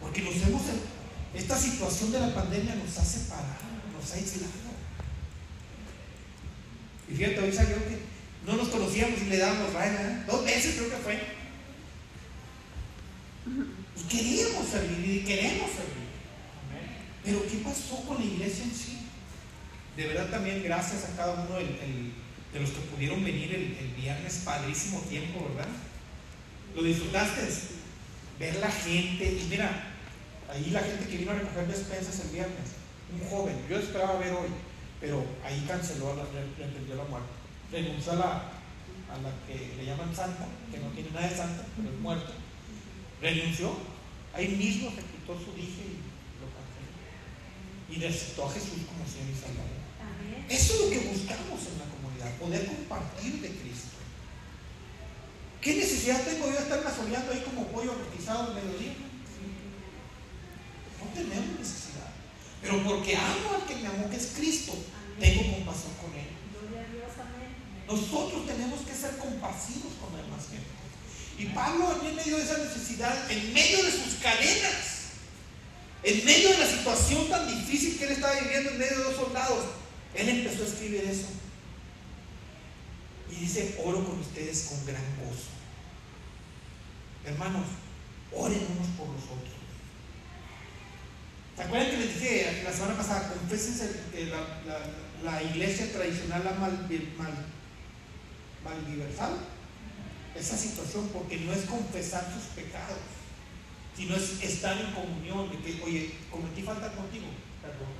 [0.00, 0.62] Porque nos hemos,
[1.34, 4.52] esta situación de la pandemia nos ha separado, nos ha aislado.
[7.08, 7.98] Y fíjate, hoy salió que
[8.46, 11.41] no nos conocíamos y le dábamos raya, dos veces creo que fue.
[13.46, 16.02] Y queríamos servir y queremos servir.
[17.24, 18.98] Pero ¿qué pasó con la iglesia en sí?
[19.96, 25.00] De verdad también gracias a cada uno de los que pudieron venir el, viernes, padrísimo
[25.02, 25.70] tiempo, ¿verdad?
[26.74, 27.42] ¿Lo disfrutaste?
[28.38, 29.92] Ver la gente, y mira,
[30.50, 32.74] ahí la gente que vino a recoger despensas el viernes,
[33.12, 34.48] un joven, yo esperaba ver hoy,
[35.00, 37.28] pero ahí canceló, la, le, la muerte,
[37.70, 41.64] renunció a la, a la que le llaman santa, que no tiene nada de santa,
[41.76, 42.32] pero es muerta,
[43.22, 43.72] renunció,
[44.34, 46.90] ahí mismo se quitó su dije y lo canceló,
[47.88, 49.80] y aceptó a Jesús como Señor y Salvador.
[50.48, 53.96] Eso es lo que buscamos en la comunidad, poder compartir de Cristo.
[55.62, 58.94] ¿Qué necesidad tengo yo de estar asoleando ahí como pollo rostizado al mediodía?
[60.98, 62.10] No tenemos necesidad.
[62.60, 64.74] Pero porque amo al que me amó, que es Cristo,
[65.20, 66.26] tengo compasión con él.
[67.86, 70.71] Nosotros tenemos que ser compasivos con la demás gente.
[71.42, 75.02] Y Pablo en medio de esa necesidad, en medio de sus cadenas,
[76.04, 79.16] en medio de la situación tan difícil que él estaba viviendo en medio de dos
[79.16, 79.64] soldados,
[80.14, 81.26] él empezó a escribir eso.
[83.30, 85.48] Y dice, oro con ustedes con gran gozo.
[87.24, 87.66] Hermanos,
[88.32, 89.52] oren unos por los otros.
[91.56, 96.46] ¿Se acuerdan que les dije la semana pasada, confésense que la, la- la iglesia tradicional
[96.46, 97.32] ha mal, mal,
[98.64, 99.38] maldiversado
[100.34, 101.08] esa situación?
[101.12, 102.98] Porque no es confesar sus pecados,
[103.96, 107.26] sino es estar en comunión, de que, oye, cometí falta contigo,
[107.60, 107.92] perdón,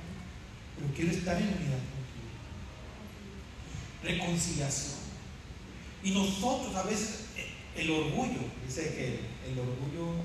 [0.75, 2.29] pero quiero estar en unidad contigo.
[4.03, 5.03] Reconciliación.
[6.03, 10.19] Y nosotros a veces, eh, el orgullo, dice que el orgullo,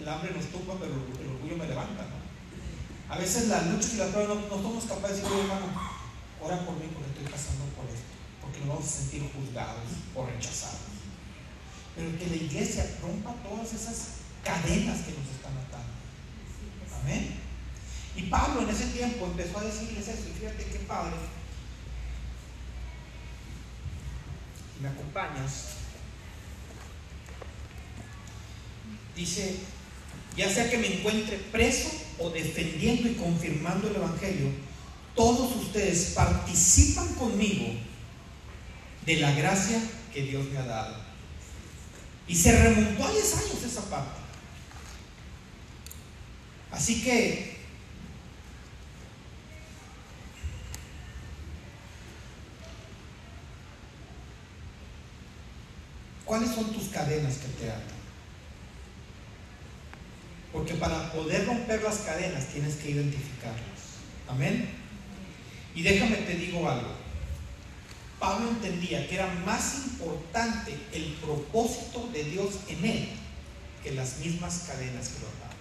[0.00, 2.24] el hambre nos tumba, pero el orgullo me levanta, ¿no?
[3.14, 5.66] A veces las luchas y las pruebas no, no somos capaces de decir, oye, hermano,
[6.40, 9.84] ora por mí porque estoy pasando por esto, porque nos vamos a sentir juzgados
[10.14, 10.83] o rechazados.
[11.96, 14.08] Pero que la iglesia rompa todas esas
[14.42, 15.92] cadenas que nos están atando.
[17.02, 17.34] Amén.
[18.16, 21.16] Y Pablo en ese tiempo empezó a decirles eso, y fíjate qué padre.
[24.74, 25.68] si me acompañas,
[29.14, 29.56] dice,
[30.36, 34.50] ya sea que me encuentre preso o defendiendo y confirmando el Evangelio,
[35.14, 37.66] todos ustedes participan conmigo
[39.06, 39.80] de la gracia
[40.12, 41.03] que Dios me ha dado.
[42.26, 44.20] Y se remontó a 10 años esa parte.
[46.70, 47.54] Así que
[56.24, 57.82] ¿Cuáles son tus cadenas que te atan?
[60.52, 64.00] Porque para poder romper las cadenas tienes que identificarlas.
[64.28, 64.68] Amén.
[65.74, 67.03] Y déjame te digo algo.
[68.24, 73.08] Pablo entendía que era más importante el propósito de Dios en él
[73.82, 75.58] que las mismas cadenas que lo ataban.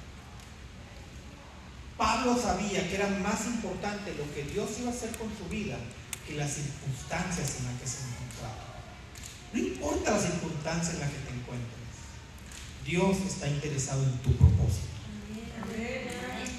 [1.97, 5.75] Pablo sabía que era más importante lo que Dios iba a hacer con su vida
[6.25, 8.63] que las circunstancias en las que se encontraba.
[9.51, 11.93] No importa la circunstancia en la que te encuentres,
[12.85, 14.87] Dios está interesado en tu propósito.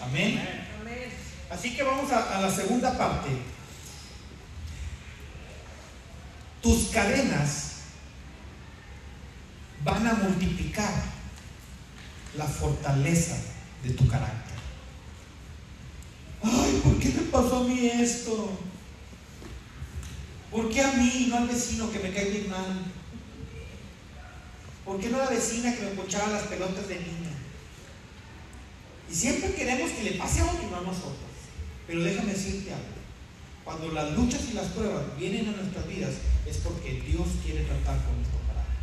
[0.02, 0.38] Amén.
[1.48, 3.53] Así que vamos a, a la segunda parte.
[6.64, 7.72] Tus cadenas
[9.84, 10.94] van a multiplicar
[12.38, 13.36] la fortaleza
[13.82, 14.56] de tu carácter.
[16.42, 18.50] Ay, ¿por qué me pasó a mí esto?
[20.50, 22.82] ¿Por qué a mí, no al vecino que me cae bien mal?
[24.86, 27.30] ¿Por qué no a la vecina que me pochaba las pelotas de niña?
[29.10, 31.28] Y siempre queremos que le pase a otro no a nosotros.
[31.86, 32.93] Pero déjame decirte algo.
[33.64, 36.12] Cuando las luchas y las pruebas vienen a nuestras vidas
[36.46, 38.76] es porque Dios quiere tratar con nuestro carácter.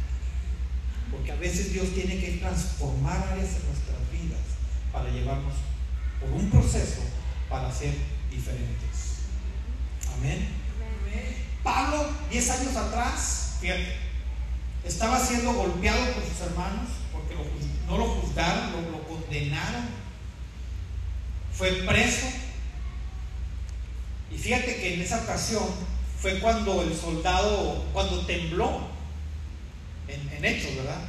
[1.11, 4.41] Porque a veces Dios tiene que transformar áreas en nuestras vidas
[4.91, 5.53] para llevarnos
[6.19, 7.01] por un proceso
[7.47, 7.93] para ser
[8.31, 9.21] diferentes.
[10.17, 10.47] Amén.
[11.63, 13.95] Pablo, 10 años atrás, fíjate,
[14.83, 17.35] estaba siendo golpeado por sus hermanos porque
[17.85, 20.01] no lo juzgaron, lo, lo condenaron.
[21.53, 22.27] Fue preso.
[24.33, 25.63] Y fíjate que en esa ocasión
[26.19, 28.89] fue cuando el soldado, cuando tembló,
[30.07, 31.01] en, en hechos, ¿verdad?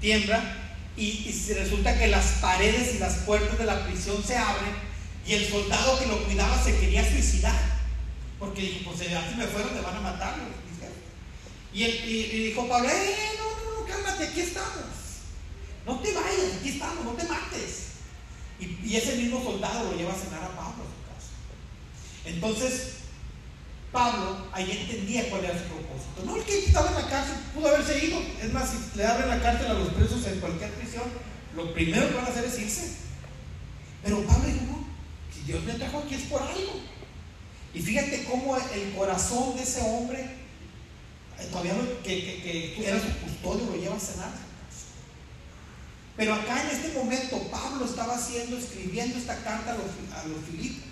[0.00, 0.56] Tiembla
[0.96, 4.74] y, y resulta que las paredes y las puertas de la prisión se abren
[5.26, 7.74] y el soldado que lo cuidaba se quería suicidar.
[8.38, 10.34] Porque dijo, pues si me fueron, me van a matar.
[11.72, 14.84] Y, él, y, dijo Pablo, eh, no, no, no, cálmate, aquí estamos.
[15.86, 17.84] No te vayas, aquí estamos, no te mates.
[18.60, 20.84] Y, ese mismo soldado lo lleva a cenar a Pablo.
[22.24, 22.88] Entonces,
[23.92, 26.22] Pablo ahí entendía cuál era su propósito.
[26.24, 28.18] No el que estaba en la cárcel, pudo haberse ido.
[28.42, 31.04] Es más, si le abren la cárcel a los presos en cualquier prisión,
[31.54, 32.92] lo primero que van a hacer es irse.
[34.02, 34.84] Pero Pablo dijo, no,
[35.32, 36.80] si Dios me trajo aquí es por algo.
[37.72, 40.20] Y fíjate cómo el corazón de ese hombre,
[41.40, 44.30] eh, todavía que, que- era su custodio, lo lleva a cenar.
[46.16, 50.44] Pero acá en este momento Pablo estaba haciendo, escribiendo esta carta a los, a los
[50.48, 50.83] filipos,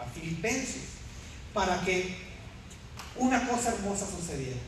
[0.00, 0.82] a filipenses,
[1.52, 2.16] para que
[3.16, 4.60] una cosa hermosa sucediera.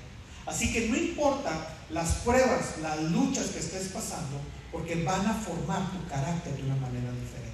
[0.46, 1.50] Así que no importa
[1.90, 6.76] las pruebas, las luchas que estés pasando, porque van a formar tu carácter de una
[6.76, 7.52] manera diferente.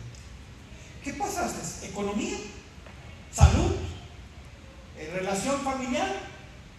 [1.04, 1.86] ¿Qué pasaste?
[1.86, 2.36] ¿Economía?
[3.32, 3.76] ¿Salud?
[4.98, 6.08] ¿En relación familiar?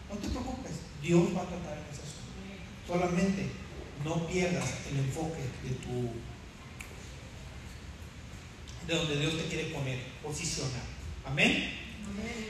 [0.10, 0.72] No te preocupes,
[1.02, 2.10] Dios va a tratar en cosas.
[2.88, 3.52] Solamente
[4.04, 6.10] no pierdas el enfoque de tu
[8.88, 10.82] de donde Dios te quiere poner, posicionar.
[11.30, 11.72] Amén.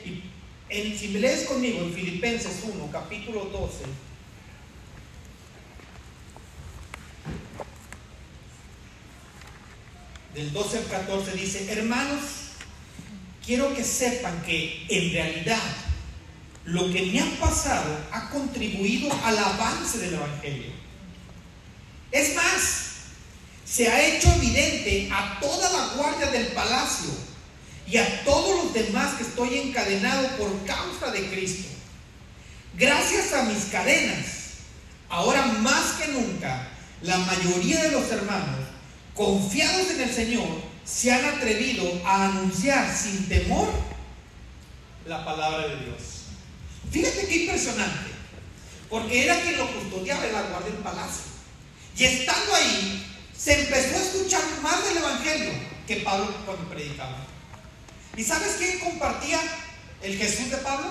[0.06, 0.24] Y
[0.70, 3.84] en, si me lees conmigo en Filipenses 1, capítulo 12,
[10.34, 12.22] del 12 al 14 dice, hermanos,
[13.46, 15.62] quiero que sepan que en realidad
[16.64, 20.72] lo que me ha pasado ha contribuido al avance del Evangelio.
[22.12, 22.92] Es más,
[23.66, 27.29] se ha hecho evidente a toda la guardia del palacio
[27.90, 31.70] y a todos los demás que estoy encadenado por causa de Cristo.
[32.78, 34.26] Gracias a mis cadenas,
[35.10, 36.70] ahora más que nunca,
[37.02, 38.60] la mayoría de los hermanos,
[39.16, 40.48] confiados en el Señor,
[40.86, 43.70] se han atrevido a anunciar sin temor
[45.08, 45.98] la palabra de Dios.
[46.92, 48.12] Fíjate qué impresionante,
[48.90, 51.24] porque era quien lo custodiaba en la guardia del palacio.
[51.98, 53.06] Y estando ahí,
[53.36, 55.52] se empezó a escuchar más del Evangelio
[55.88, 57.29] que Pablo cuando predicaba.
[58.20, 59.40] ¿Y sabes quién compartía
[60.04, 60.90] el Jesús de Pablo?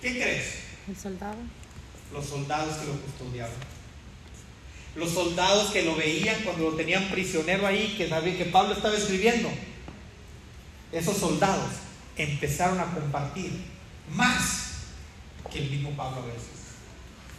[0.00, 0.54] ¿Quién crees?
[0.86, 1.38] El soldado.
[2.12, 3.56] Los soldados que lo custodiaban.
[4.94, 8.96] Los soldados que lo veían cuando lo tenían prisionero ahí, que sabían que Pablo estaba
[8.96, 9.50] escribiendo.
[10.92, 11.72] Esos soldados
[12.16, 13.50] empezaron a compartir
[14.14, 14.74] más
[15.50, 16.76] que el mismo Pablo a veces.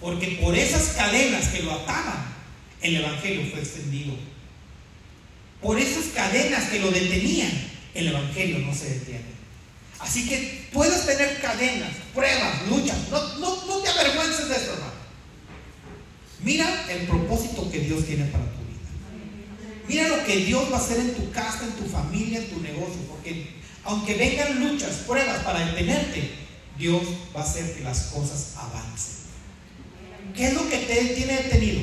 [0.01, 2.35] Porque por esas cadenas que lo ataban,
[2.81, 4.13] el Evangelio fue extendido.
[5.62, 7.52] Por esas cadenas que lo detenían,
[7.94, 9.32] el Evangelio no se detiene.
[10.00, 12.98] Así que puedes tener cadenas, pruebas, luchas.
[13.40, 14.94] No, te avergüences de esto, hermano.
[16.44, 19.88] Mira el propósito que Dios tiene para tu vida.
[19.88, 22.60] Mira lo que Dios va a hacer en tu casa, en tu familia, en tu
[22.62, 23.02] negocio.
[23.08, 23.52] Porque
[23.84, 26.32] aunque vengan luchas, pruebas para detenerte,
[26.80, 27.04] Dios
[27.36, 29.22] va a hacer que las cosas avancen.
[30.36, 31.82] ¿Qué es lo que te tiene detenido?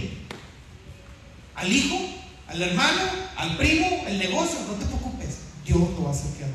[1.54, 1.98] ¿Al hijo?
[2.48, 3.02] ¿Al hermano?
[3.36, 4.04] ¿Al primo?
[4.06, 4.58] ¿El negocio?
[4.66, 5.38] No te preocupes.
[5.64, 6.48] Dios lo va a hacer que.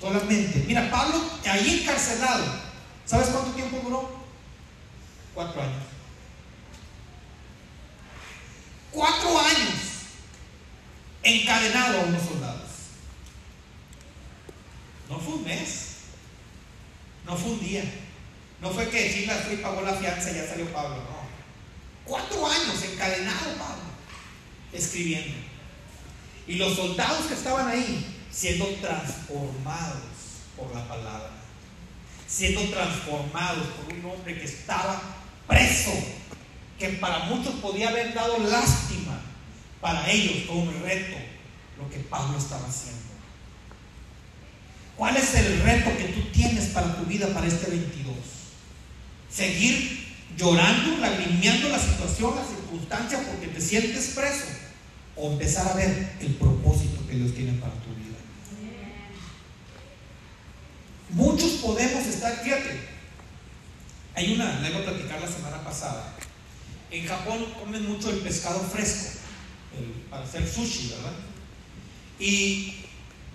[0.00, 0.64] Solamente.
[0.66, 2.44] Mira, Pablo ahí encarcelado.
[3.06, 4.10] ¿Sabes cuánto tiempo duró?
[5.34, 5.82] Cuatro años.
[8.90, 9.80] Cuatro años
[11.22, 12.70] encadenado a unos soldados.
[15.08, 15.86] No fue un mes.
[17.24, 17.84] No fue un día.
[18.60, 20.96] No fue que Chila fue y pagó la fianza y ya salió Pablo.
[20.96, 21.24] No.
[22.04, 23.83] Cuatro años encadenado Pablo.
[24.74, 25.36] Escribiendo.
[26.46, 30.02] Y los soldados que estaban ahí siendo transformados
[30.56, 31.30] por la palabra.
[32.26, 35.00] Siendo transformados por un hombre que estaba
[35.46, 35.92] preso.
[36.78, 39.20] Que para muchos podía haber dado lástima.
[39.80, 41.16] Para ellos fue un reto
[41.78, 43.02] lo que Pablo estaba haciendo.
[44.96, 48.14] ¿Cuál es el reto que tú tienes para tu vida para este 22?
[49.28, 54.63] ¿Seguir llorando, lagrimeando la situación, la circunstancia porque te sientes preso?
[55.16, 58.16] ¿O empezar a ver el propósito que Dios tiene para tu vida?
[61.10, 62.80] Muchos podemos estar, fíjate,
[64.14, 66.12] hay una, le iba a platicar la semana pasada.
[66.90, 69.18] En Japón comen mucho el pescado fresco
[69.78, 71.12] el- para hacer sushi, ¿verdad?
[72.18, 72.74] Y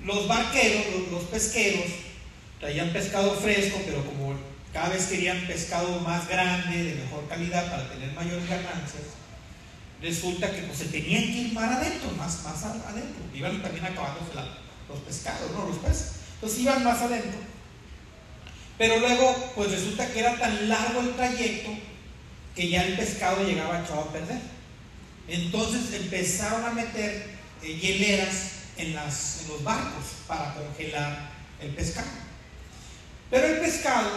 [0.04, 1.86] los barqueros, los, los pesqueros,
[2.60, 4.34] traían pescado fresco, pero como
[4.74, 9.04] cada vez querían pescado más grande, de mejor calidad, para tener mayores ganancias,
[10.02, 13.22] resulta que pues, se tenían que ir más adentro, más, más adentro.
[13.34, 14.58] Iban también acabándose la-
[14.88, 16.12] los pescados, no los peces.
[16.36, 17.40] Entonces iban más adentro.
[18.78, 21.70] Pero luego, pues resulta que era tan largo el trayecto
[22.56, 24.40] que ya el pescado llegaba echado a perder.
[25.28, 31.30] Entonces empezaron a meter eh, hieleras en, las, en los barcos para congelar
[31.62, 32.08] el pescado.
[33.30, 34.10] Pero el pescado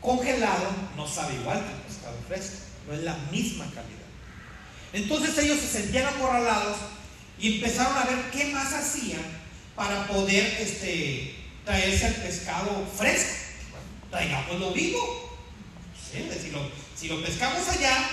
[0.00, 2.56] congelado no sabe igual que el pescado fresco,
[2.88, 4.03] no es la misma calidad.
[4.94, 6.76] Entonces ellos se sentían acorralados
[7.40, 9.22] y empezaron a ver qué más hacían
[9.74, 11.34] para poder este,
[11.64, 13.34] traerse el pescado fresco.
[14.08, 15.36] Traigámoslo vivo.
[15.98, 16.60] Sí, si, lo,
[16.94, 18.08] si lo pescamos allá,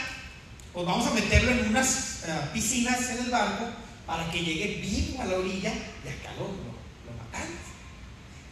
[0.73, 3.65] pues vamos a meterlo en unas eh, piscinas en el barco
[4.07, 7.61] para que llegue vivo a la orilla y acá lo, lo matamos.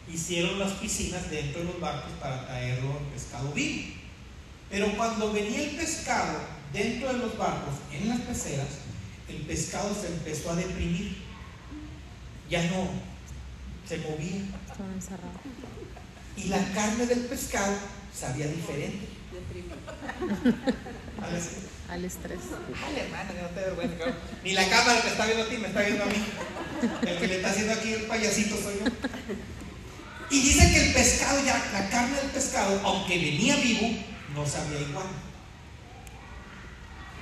[0.07, 3.95] Hicieron las piscinas dentro de los barcos para traerlo el pescado vivo.
[4.69, 8.67] Pero cuando venía el pescado dentro de los barcos, en las peceras,
[9.27, 11.17] el pescado se empezó a deprimir.
[12.49, 12.89] Ya no
[13.87, 14.41] se movía.
[16.35, 17.73] Y la carne del pescado
[18.13, 19.07] sabía diferente.
[21.39, 21.69] Sí.
[21.89, 22.39] Al estrés.
[22.81, 24.05] Dale, hermana, no te vergüenza.
[24.43, 26.25] Ni la cámara te está viendo a ti, me está viendo a mí.
[27.07, 28.91] El que le está haciendo aquí el payasito soy yo.
[30.31, 33.89] Y dice que el pescado, ya, la carne del pescado, aunque venía vivo,
[34.35, 35.07] no sabía igual.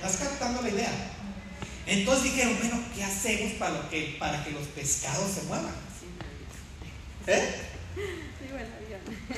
[0.02, 0.92] ¿Estás captando la idea?
[1.86, 5.74] Entonces dijeron, bueno, ¿qué hacemos para, lo que, para que los pescados se muevan?
[7.26, 7.54] ¿Eh?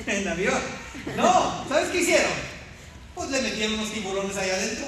[0.05, 0.59] En avión.
[1.17, 2.31] No, ¿sabes qué hicieron?
[3.15, 4.85] Pues le metieron unos tiburones ahí adentro.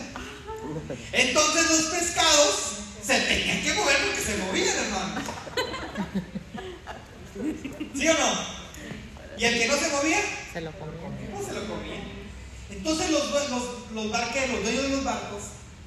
[1.11, 2.55] Entonces los pescados
[3.05, 5.21] se tenían que mover porque se movían, hermano.
[7.95, 8.63] ¿Sí o no?
[9.37, 10.19] Y el que no se movía,
[10.53, 10.93] Se lo comió.
[11.33, 11.99] no se lo comía.
[12.69, 15.41] Entonces los, los, los barqueros, los dueños de los barcos,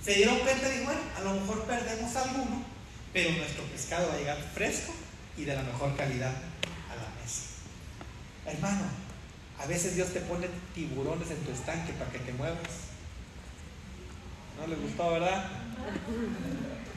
[0.06, 2.62] se dieron cuenta y bueno, a lo mejor perdemos alguno,
[3.12, 4.94] pero nuestro pescado va a llegar fresco
[5.36, 7.42] y de la mejor calidad a la mesa.
[8.46, 8.84] Hermano,
[9.58, 10.46] a veces Dios te pone
[10.76, 12.56] tiburones en tu estanque para que te muevas.
[14.60, 15.50] ¿No les gustó, verdad?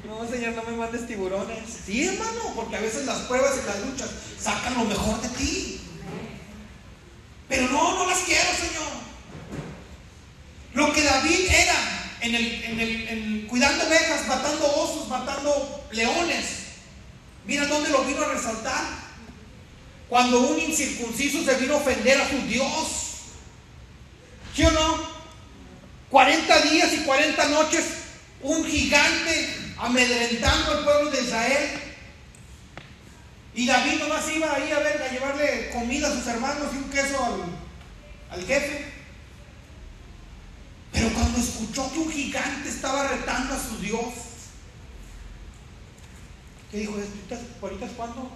[0.05, 1.57] No, Señor, no me mandes tiburones.
[1.83, 4.09] Sí, hermano, porque a veces las pruebas y las luchas
[4.39, 5.81] sacan lo mejor de ti.
[7.47, 8.91] Pero no, no las quiero, Señor.
[10.75, 16.45] Lo que David era en el, en el- cuidando ovejas, matando osos, matando leones.
[17.45, 18.83] Mira dónde lo vino a resaltar.
[20.07, 22.87] Cuando un incircunciso se vino a ofender a su Dios.
[24.55, 25.19] ¿Sí o no?
[26.09, 27.85] 40 días y 40 noches,
[28.41, 31.69] un gigante amedrentando al pueblo de Israel.
[33.55, 36.89] Y David nomás iba ahí a ver, a llevarle comida a sus hermanos y un
[36.89, 38.85] queso al, al jefe.
[40.99, 44.03] Pero cuando escuchó que un gigante estaba retando a su Dios,
[46.69, 46.97] ¿qué dijo?
[47.61, 48.29] ¿Ahorita es cuándo?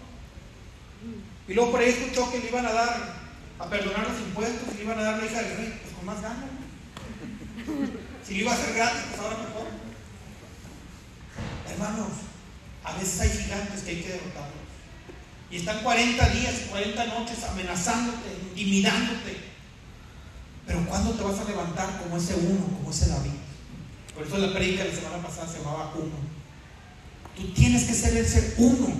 [1.45, 3.15] Y luego por ahí escuchó que le iban a dar,
[3.59, 6.05] a perdonar los impuestos y le iban a dar la hija del rey, pues con
[6.05, 6.45] más ganas.
[8.25, 9.67] Si le iba a hacer gratis, pues ahora mejor.
[11.69, 12.11] Hermanos,
[12.85, 14.63] a veces hay gigantes que hay que derrotarlos.
[15.51, 19.42] Y están 40 días, 40 noches amenazándote, intimidándote.
[20.65, 23.31] Pero ¿cuándo te vas a levantar como ese uno, como ese David?
[24.13, 26.15] Por eso la predica la semana pasada se llamaba uno.
[27.35, 28.93] Tú tienes que ser ese uno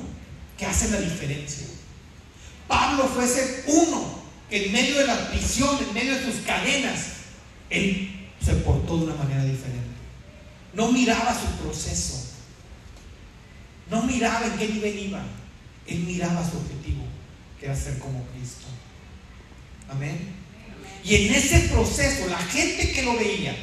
[0.57, 1.67] que hace la diferencia.
[2.67, 6.99] Pablo fue ese uno que en medio de la prisión, en medio de sus cadenas,
[7.69, 9.79] él se portó de una manera diferente.
[10.73, 12.19] No miraba su proceso.
[13.89, 15.21] No miraba en qué nivel iba.
[15.85, 17.03] Él miraba su objetivo,
[17.59, 18.65] que era ser como Cristo.
[19.89, 20.42] Amén.
[21.03, 23.55] Y en ese proceso, la gente que lo veía,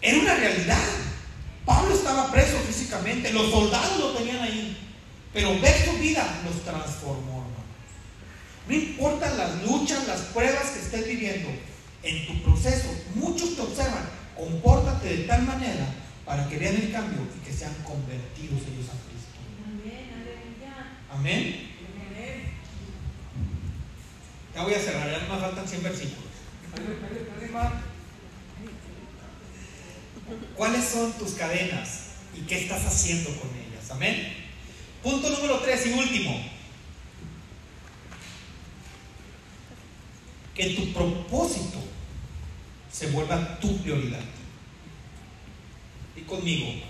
[0.00, 0.84] era una realidad.
[1.64, 4.76] Pablo estaba preso físicamente, los soldados lo tenían ahí,
[5.32, 7.38] pero ver su vida los transformó.
[8.68, 11.48] No importan las luchas, las pruebas que estés viviendo,
[12.02, 15.86] en tu proceso, muchos te observan, compórtate de tal manera
[16.24, 19.38] para que vean el cambio y que sean convertidos ellos a Cristo.
[21.10, 21.68] Amén.
[24.54, 26.27] Ya voy a cerrar, ya no me faltan 100 versículos.
[30.56, 32.00] ¿Cuáles son tus cadenas
[32.36, 33.90] y qué estás haciendo con ellas?
[33.90, 34.34] Amén.
[35.02, 36.58] Punto número 3 y último.
[40.58, 41.78] que tu propósito
[42.90, 44.24] se vuelva tu prioridad.
[46.16, 46.82] Y conmigo,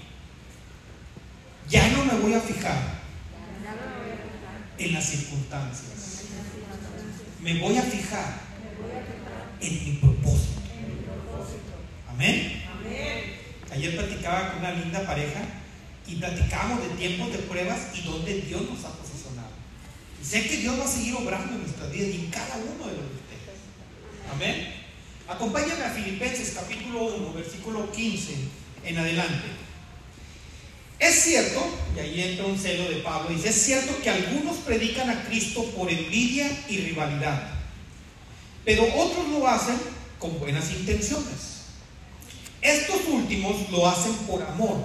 [1.69, 2.79] ya no me voy a fijar
[4.79, 6.25] en las circunstancias.
[7.43, 8.41] Me voy a fijar
[9.61, 10.61] en mi propósito.
[12.09, 12.63] Amén.
[13.71, 15.41] Ayer platicaba con una linda pareja
[16.07, 19.51] y platicamos de tiempos de pruebas y donde Dios nos ha posicionado.
[20.21, 22.87] Y sé que Dios va a seguir obrando en nuestras vidas y en cada uno
[22.87, 23.19] de los
[24.35, 24.75] Amén.
[25.29, 28.35] Acompáñame a Filipenses capítulo 1, versículo 15
[28.85, 29.45] en adelante.
[30.99, 31.65] Es cierto,
[31.97, 35.65] y ahí entra un celo de Pablo, dice, es cierto que algunos predican a Cristo
[35.77, 37.58] por envidia y rivalidad,
[38.69, 39.79] pero otros lo hacen
[40.19, 41.63] con buenas intenciones.
[42.61, 44.85] Estos últimos lo hacen por amor,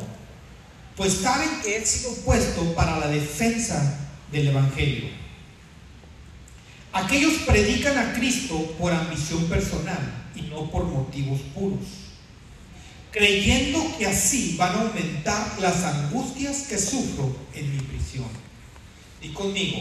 [0.95, 3.99] pues saben que he sido puesto para la defensa
[4.31, 5.09] del Evangelio.
[6.93, 11.83] Aquellos predican a Cristo por ambición personal y no por motivos puros,
[13.11, 18.29] creyendo que así van a aumentar las angustias que sufro en mi prisión.
[19.21, 19.79] Y conmigo,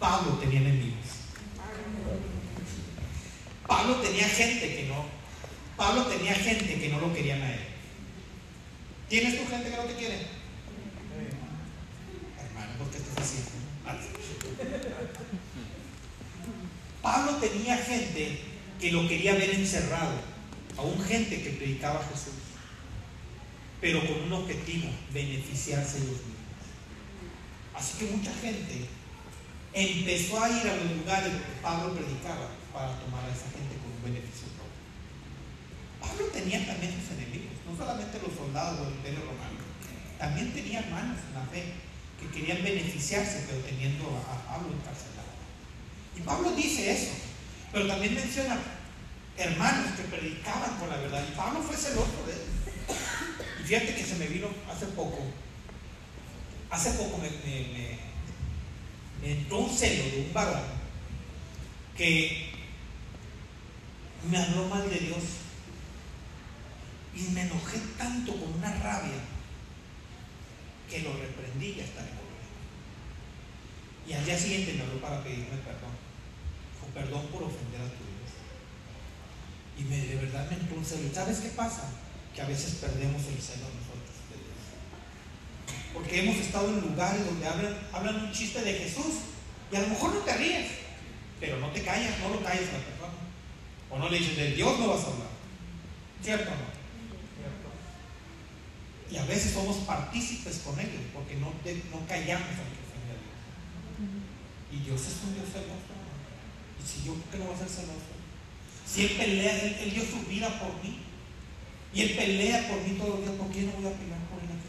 [0.00, 0.97] Pablo tenía enemigos.
[3.68, 5.04] Pablo tenía gente que no,
[5.76, 7.60] Pablo tenía gente que no lo querían a él.
[9.10, 10.26] ¿Tienes tu gente que no te quiere?
[12.40, 13.50] Hermano, ¿por qué estás haciendo?
[17.02, 18.40] Pablo tenía gente
[18.80, 20.14] que lo quería ver encerrado,
[20.78, 22.34] aún gente que predicaba a Jesús,
[23.82, 26.38] pero con un objetivo, beneficiarse ellos mismos.
[27.74, 28.86] Así que mucha gente
[29.74, 33.90] empezó a ir a los lugares donde Pablo predicaba para tomar a esa gente con
[33.90, 34.78] un beneficio propio.
[35.98, 39.66] Pablo tenía también sus enemigos, no solamente los soldados del imperio romano,
[40.14, 41.74] también tenía hermanos en la fe
[42.22, 45.34] que querían beneficiarse, pero teniendo a Pablo encarcelado.
[46.14, 47.12] Y Pablo dice eso,
[47.72, 48.58] pero también menciona
[49.36, 51.24] hermanos que predicaban con la verdad.
[51.26, 52.42] Y Pablo fue celoso de él.
[53.60, 55.18] Y fíjate que se me vino hace poco,
[56.70, 57.98] hace poco me,
[59.22, 60.78] entró un celo de un varón
[61.96, 62.47] que
[64.30, 65.22] me habló mal de Dios.
[67.14, 69.20] Y me enojé tanto con una rabia
[70.88, 72.10] que lo reprendí y hasta le
[74.06, 76.08] Y al día siguiente me habló para pedirme perdón
[76.94, 78.32] perdón por ofender a tu Dios.
[79.78, 81.08] Y me, de verdad me entró un celo.
[81.12, 81.90] ¿Sabes qué pasa?
[82.34, 84.62] Que a veces perdemos el celo nosotros de Dios.
[85.94, 89.30] Porque hemos estado en lugares donde hablan, hablan un chiste de Jesús
[89.70, 90.66] y a lo mejor no te ríes,
[91.40, 93.17] pero no te callas, no lo calles a la persona.
[93.90, 95.28] O no le dices, de Dios no vas a hablar.
[96.22, 96.78] ¿Cierto o no?
[99.10, 103.20] Y a veces somos partícipes con ellos porque no, no callamos al que ofende a
[103.24, 103.40] Dios.
[104.72, 105.96] Y Dios es un Dios celoso.
[106.84, 108.12] Si yo, ¿por qué no va a ser celoso?
[108.84, 111.00] Si Él pelea, él, dio su vida por mí.
[111.94, 114.40] Y Él pelea por mí todos los días, ¿por qué no voy a pelear por
[114.40, 114.68] Él aquí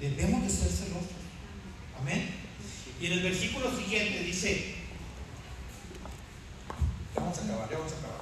[0.00, 1.24] en Debemos de ser celosos.
[2.00, 2.30] Amén.
[3.00, 4.75] Y en el versículo siguiente dice,
[7.16, 8.16] vamos vamos a acabar, ya vamos a acabar.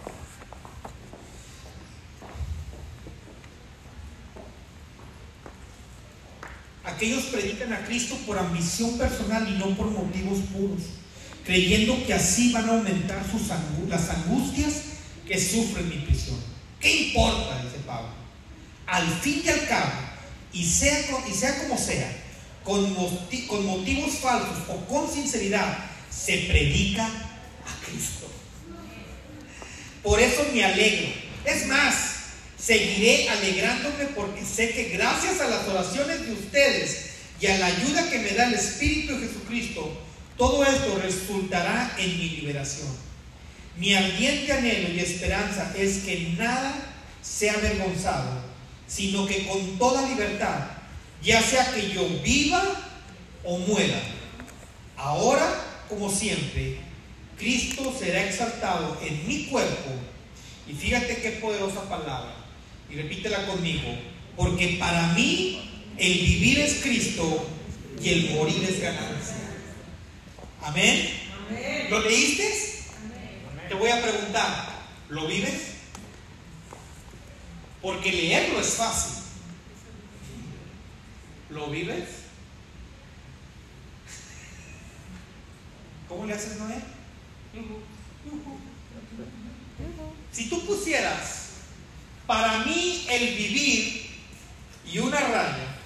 [6.85, 10.83] Aquellos predican a Cristo por ambición personal y no por motivos puros,
[11.45, 13.49] creyendo que así van a aumentar sus
[13.89, 14.75] las angustias
[15.27, 16.37] que sufren mi prisión.
[16.79, 17.62] ¿Qué importa?
[17.62, 18.11] Dice Pablo.
[18.87, 19.93] Al fin y al cabo,
[20.53, 22.11] y sea, y sea como sea,
[22.62, 25.79] con, moti- con motivos falsos o con sinceridad,
[26.11, 27.11] se predica.
[30.05, 31.09] Por eso me alegro.
[31.47, 31.94] Es más,
[32.59, 37.06] seguiré alegrándome porque sé que gracias a las oraciones de ustedes
[37.40, 40.01] y a la ayuda que me da el Espíritu de Jesucristo,
[40.36, 42.89] todo esto resultará en mi liberación.
[43.76, 46.74] Mi ardiente anhelo y esperanza es que nada
[47.22, 48.43] sea avergonzado,
[48.86, 50.66] sino que con toda libertad,
[51.22, 52.62] ya sea que yo viva
[53.43, 54.01] o muera,
[54.97, 55.47] ahora
[55.89, 56.78] como siempre,
[57.39, 59.90] Cristo será exaltado en mi cuerpo.
[60.69, 62.35] Y fíjate qué poderosa palabra.
[62.90, 63.89] Y repítela conmigo.
[64.36, 67.47] Porque para mí el vivir es Cristo
[68.02, 69.36] y el morir es ganancia.
[70.62, 71.11] Amén.
[71.90, 72.51] ¿Lo leíste?
[73.69, 74.69] Te voy a preguntar,
[75.09, 75.74] ¿lo vives?
[77.82, 79.23] Porque leerlo es fácil.
[81.51, 82.09] ¿Lo vives?
[86.09, 86.94] ¿Cómo le haces, Noé?
[90.32, 91.51] Si tú pusieras
[92.26, 94.10] para mí el vivir
[94.90, 95.76] y una raya,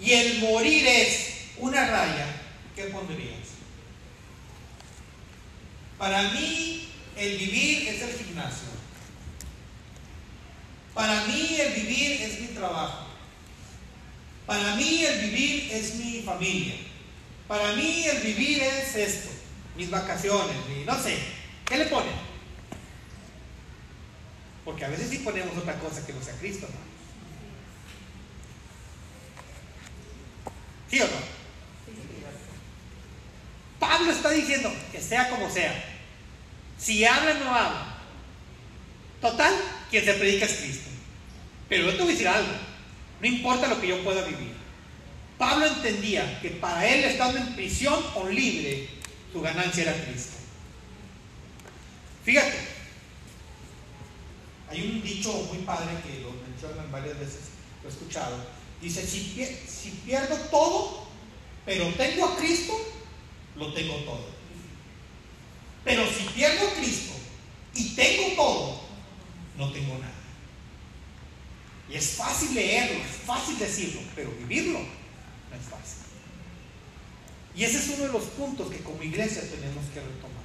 [0.00, 2.26] y el morir es una raya,
[2.74, 3.46] ¿qué pondrías?
[5.98, 8.68] Para mí el vivir es el gimnasio.
[10.94, 13.06] Para mí el vivir es mi trabajo.
[14.46, 16.74] Para mí el vivir es mi familia.
[17.48, 19.28] Para mí el vivir es esto,
[19.76, 21.16] mis vacaciones, mi- no sé.
[21.64, 22.12] ¿Qué le ponen?
[24.64, 26.86] Porque a veces sí ponemos otra cosa que no sea Cristo, ¿no?
[30.90, 31.36] ¿Sí o no?
[33.78, 35.84] Pablo está diciendo que sea como sea.
[36.78, 37.96] Si habla, no habla.
[39.20, 39.54] Total,
[39.90, 40.90] quien se predica es Cristo.
[41.68, 42.52] Pero yo te voy a decir algo.
[43.20, 44.55] No importa lo que yo pueda vivir.
[45.38, 48.88] Pablo entendía que para él, estando en prisión o libre,
[49.32, 50.36] su ganancia era Cristo.
[52.24, 52.56] Fíjate,
[54.70, 57.40] hay un dicho muy padre que lo mencionan varias veces,
[57.82, 58.36] lo he escuchado.
[58.80, 59.20] Dice, si,
[59.68, 61.06] si pierdo todo,
[61.64, 62.74] pero tengo a Cristo,
[63.56, 64.26] lo tengo todo.
[65.84, 67.14] Pero si pierdo a Cristo
[67.74, 68.80] y tengo todo,
[69.56, 70.12] no tengo nada.
[71.88, 74.80] Y es fácil leerlo, es fácil decirlo, pero vivirlo.
[77.56, 80.44] Y ese es uno de los puntos que como iglesia tenemos que retomar.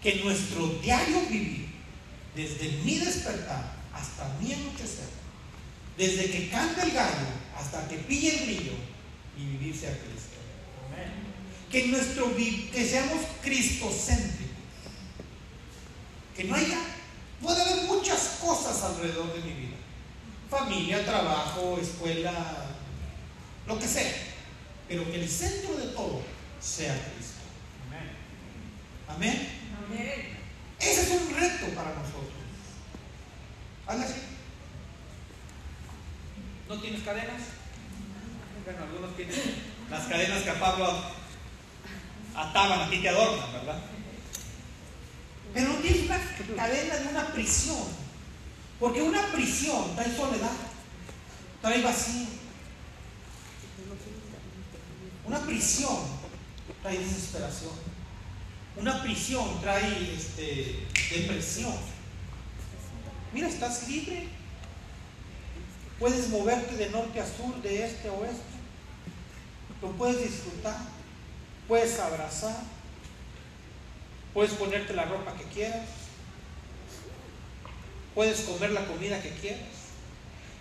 [0.00, 1.66] Que nuestro diario vivir,
[2.36, 5.08] desde mi despertar hasta mi anochecer,
[5.98, 7.26] desde que canta el gallo
[7.56, 8.72] hasta que pille el brillo,
[9.36, 10.36] y vivir sea Cristo.
[11.70, 14.46] Que nuestro que seamos cristocéntricos.
[16.36, 16.78] Que no haya,
[17.42, 19.76] puede haber muchas cosas alrededor de mi vida.
[20.48, 22.66] Familia, trabajo, escuela,
[23.66, 24.35] lo que sea.
[24.88, 26.22] Pero que el centro de todo
[26.60, 27.40] sea Cristo.
[29.08, 29.48] Amén.
[30.78, 32.32] Ese es un reto para nosotros.
[33.86, 34.20] Hazle así.
[36.68, 37.42] ¿No tienes cadenas?
[38.64, 39.36] Bueno, algunos tienen
[39.90, 41.02] las cadenas que a Pablo
[42.34, 43.80] ataban, a ti te adornan, ¿verdad?
[45.54, 46.20] Pero no tienes una
[46.56, 48.06] cadena de una prisión.
[48.78, 50.50] Porque una prisión trae soledad,
[51.62, 52.26] trae vacío.
[55.26, 55.96] Una prisión
[56.82, 57.72] trae desesperación.
[58.76, 61.74] Una prisión trae este, depresión.
[63.32, 64.28] Mira, estás libre.
[65.98, 68.42] Puedes moverte de norte a sur, de este a oeste.
[69.82, 70.76] Lo puedes disfrutar.
[71.66, 72.56] Puedes abrazar.
[74.32, 75.88] Puedes ponerte la ropa que quieras.
[78.14, 79.66] Puedes comer la comida que quieras.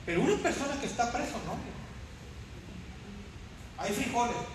[0.06, 1.56] Pero una persona que está preso, no.
[3.78, 4.55] Hay frijoles.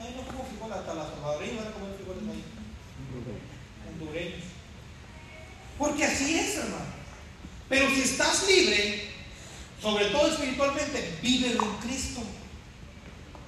[0.00, 2.44] Ay, no como frijoles hasta las salvadoreñas van a comer frijoles ahí.
[3.88, 4.44] Hondureños.
[5.78, 6.98] Porque así es, hermano.
[7.68, 9.10] Pero si estás libre,
[9.80, 12.20] sobre todo espiritualmente, vive en Cristo.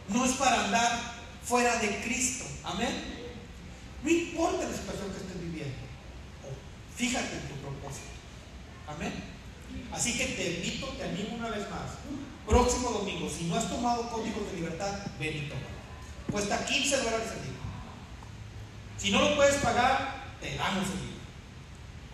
[0.09, 1.01] No es para andar
[1.43, 2.44] fuera de Cristo.
[2.64, 2.90] Amén.
[4.02, 5.77] No importa la situación que estés viviendo.
[6.97, 8.10] Fíjate en tu propósito.
[8.86, 9.12] Amén.
[9.93, 11.98] Así que te invito, te animo una vez más.
[12.47, 15.80] Próximo domingo, si no has tomado códigos de libertad, ven y tómalo.
[16.31, 17.61] Cuesta 15 dólares el día.
[18.98, 21.20] Si no lo puedes pagar, te damos el libro.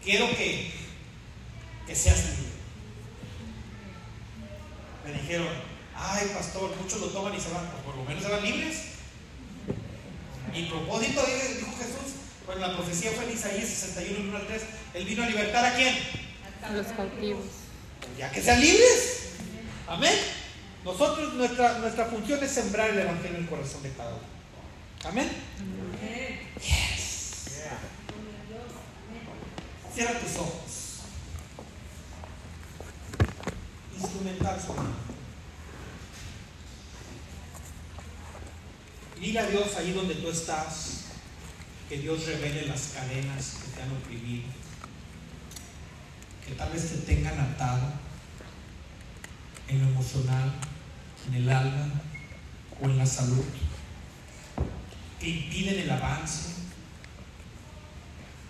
[0.02, 0.72] Quiero que,
[1.86, 2.52] que seas libre.
[5.04, 5.48] Me dijeron,
[5.94, 8.76] ay pastor, muchos lo toman y se van, pues por lo menos se van libres.
[10.52, 12.14] Mi propósito, dijo Jesús,
[12.46, 14.62] bueno, la profecía fue en Isaías 61, 1 al 3,
[14.94, 15.98] Él vino a libertar a quién?
[16.62, 17.44] A los cautivos.
[18.16, 19.32] Ya que sean libres.
[19.86, 20.14] Amén.
[20.86, 24.22] Nosotros, nuestra, nuestra función es sembrar el Evangelio en el corazón de cada uno.
[25.04, 25.28] Amén.
[26.60, 27.64] Yes.
[29.92, 31.00] Cierra tus ojos.
[33.98, 34.60] Instrumental.
[39.16, 41.06] Y dile a Dios ahí donde tú estás,
[41.88, 44.46] que Dios revele las cadenas que te han oprimido,
[46.46, 47.92] que tal vez te tengan atado
[49.66, 50.52] en lo emocional,
[51.28, 51.90] en el alma
[52.80, 53.44] o en la salud,
[55.20, 56.50] que impiden el avance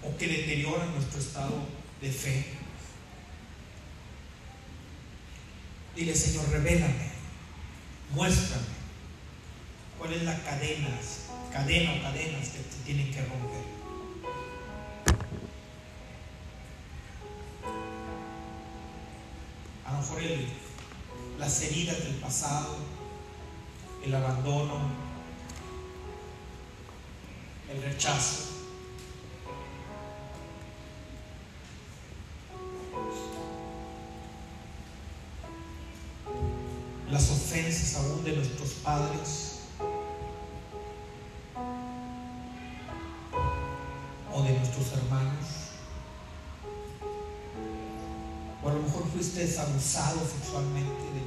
[0.03, 1.66] o que deterioran nuestro estado
[2.01, 2.47] de fe.
[5.94, 7.11] Dile, Señor, revélame,
[8.15, 8.77] muéstrame
[9.98, 10.89] cuál es la cadena,
[11.53, 13.65] cadena o cadenas que te tienen que romper.
[19.86, 20.48] A lo mejor el-
[21.39, 22.74] las heridas del pasado,
[24.05, 24.81] el abandono,
[27.73, 28.47] el rechazo.
[37.09, 39.61] Las ofensas aún de nuestros padres
[44.35, 45.47] o de nuestros hermanos.
[48.65, 51.26] O a lo mejor fuiste abusado sexualmente de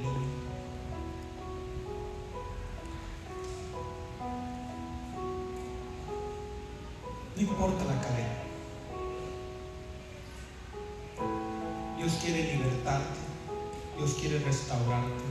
[14.18, 15.24] Quiere restaurarte.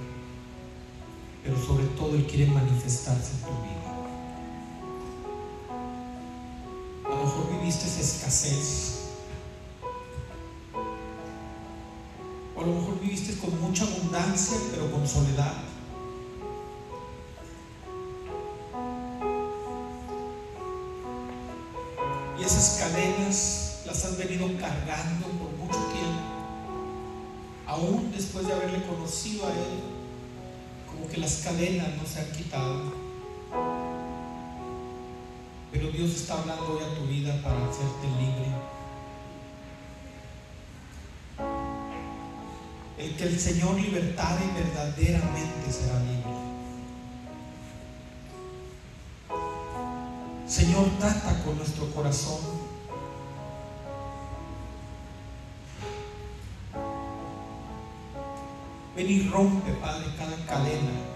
[1.43, 3.79] Pero sobre todo Él quiere manifestarse en tu vida.
[7.05, 9.09] A lo mejor viviste escasez.
[12.55, 15.68] O a lo mejor viviste con mucha abundancia, pero con soledad.
[28.39, 29.81] Después de haberle conocido a Él,
[30.87, 32.93] como que las cadenas no se han quitado.
[35.71, 38.49] Pero Dios está hablando hoy a tu vida para hacerte libre.
[42.97, 46.39] El que el Señor libertare verdaderamente será libre.
[50.47, 52.68] Señor, trata con nuestro corazón.
[58.99, 61.08] Ven y rompe, Padre, cada cadena.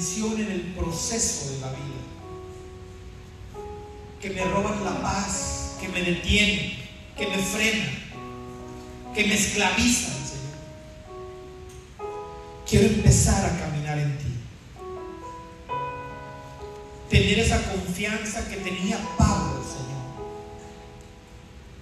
[0.00, 2.00] En el proceso de la vida.
[4.18, 6.72] Que me roban la paz, que me detienen,
[7.16, 7.90] que me frenan,
[9.14, 10.56] que me esclavizan, Señor.
[12.66, 14.24] Quiero empezar a caminar en ti.
[17.10, 20.00] Tener esa confianza que tenía Pablo, Señor.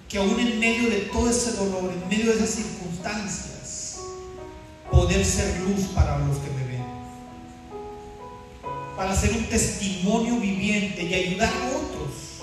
[0.09, 3.99] Que aún en medio de todo ese dolor, en medio de esas circunstancias,
[4.91, 6.68] poder ser luz para los que me.
[8.99, 12.41] Para ser un testimonio viviente y ayudar a otros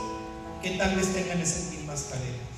[0.62, 2.56] que tal vez tengan esas mismas cadenas.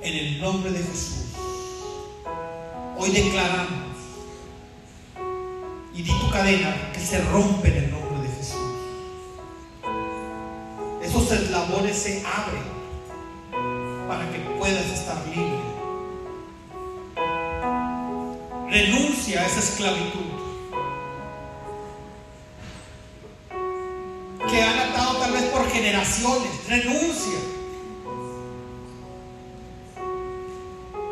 [0.00, 1.26] En el nombre de Jesús.
[2.96, 3.98] Hoy declaramos
[5.92, 8.56] y di tu cadena que se rompe en el nombre de Jesús.
[11.02, 12.62] Esos eslabones se abren
[14.08, 15.58] para que puedas estar libre.
[18.70, 20.37] Renuncia a esa esclavitud
[25.78, 26.50] generaciones.
[26.68, 27.38] Renuncia.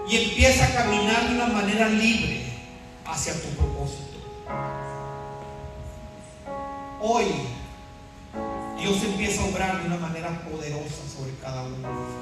[0.08, 2.44] y empieza a caminar de una manera libre
[3.04, 4.18] hacia tu propósito.
[7.00, 7.26] Hoy
[8.78, 12.16] Dios empieza a obrar de una manera poderosa sobre cada uno de nosotros.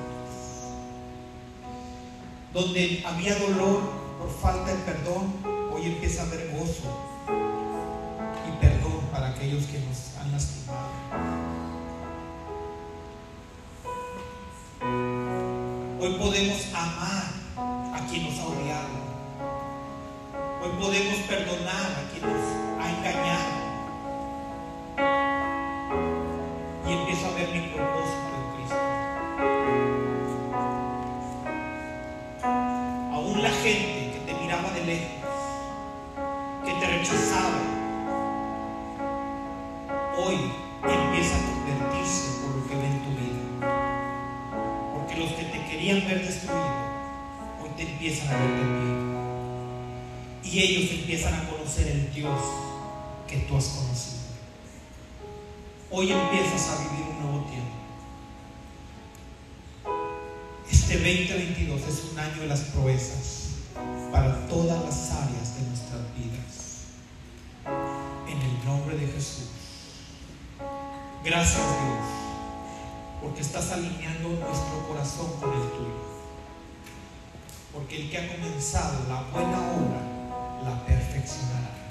[2.54, 3.82] Donde había dolor
[4.18, 5.34] por falta de perdón,
[5.74, 6.88] hoy empieza a haber gozo
[8.48, 11.33] y perdón para aquellos que nos han lastimado.
[16.04, 18.88] Hoy podemos amar a quien nos ha odiado.
[20.62, 22.44] Hoy podemos perdonar a quien nos
[22.78, 23.63] ha engañado.
[52.14, 52.40] Dios
[53.26, 54.22] que tú has conocido.
[55.90, 57.74] Hoy empiezas a vivir un nuevo tiempo.
[60.70, 63.48] Este 2022 es un año de las proezas
[64.12, 66.84] para todas las áreas de nuestras vidas.
[68.28, 69.48] En el nombre de Jesús.
[71.24, 72.06] Gracias Dios,
[73.22, 76.04] porque estás alineando nuestro corazón con el tuyo.
[77.72, 80.14] Porque el que ha comenzado la buena obra
[80.62, 81.83] la perfeccionará.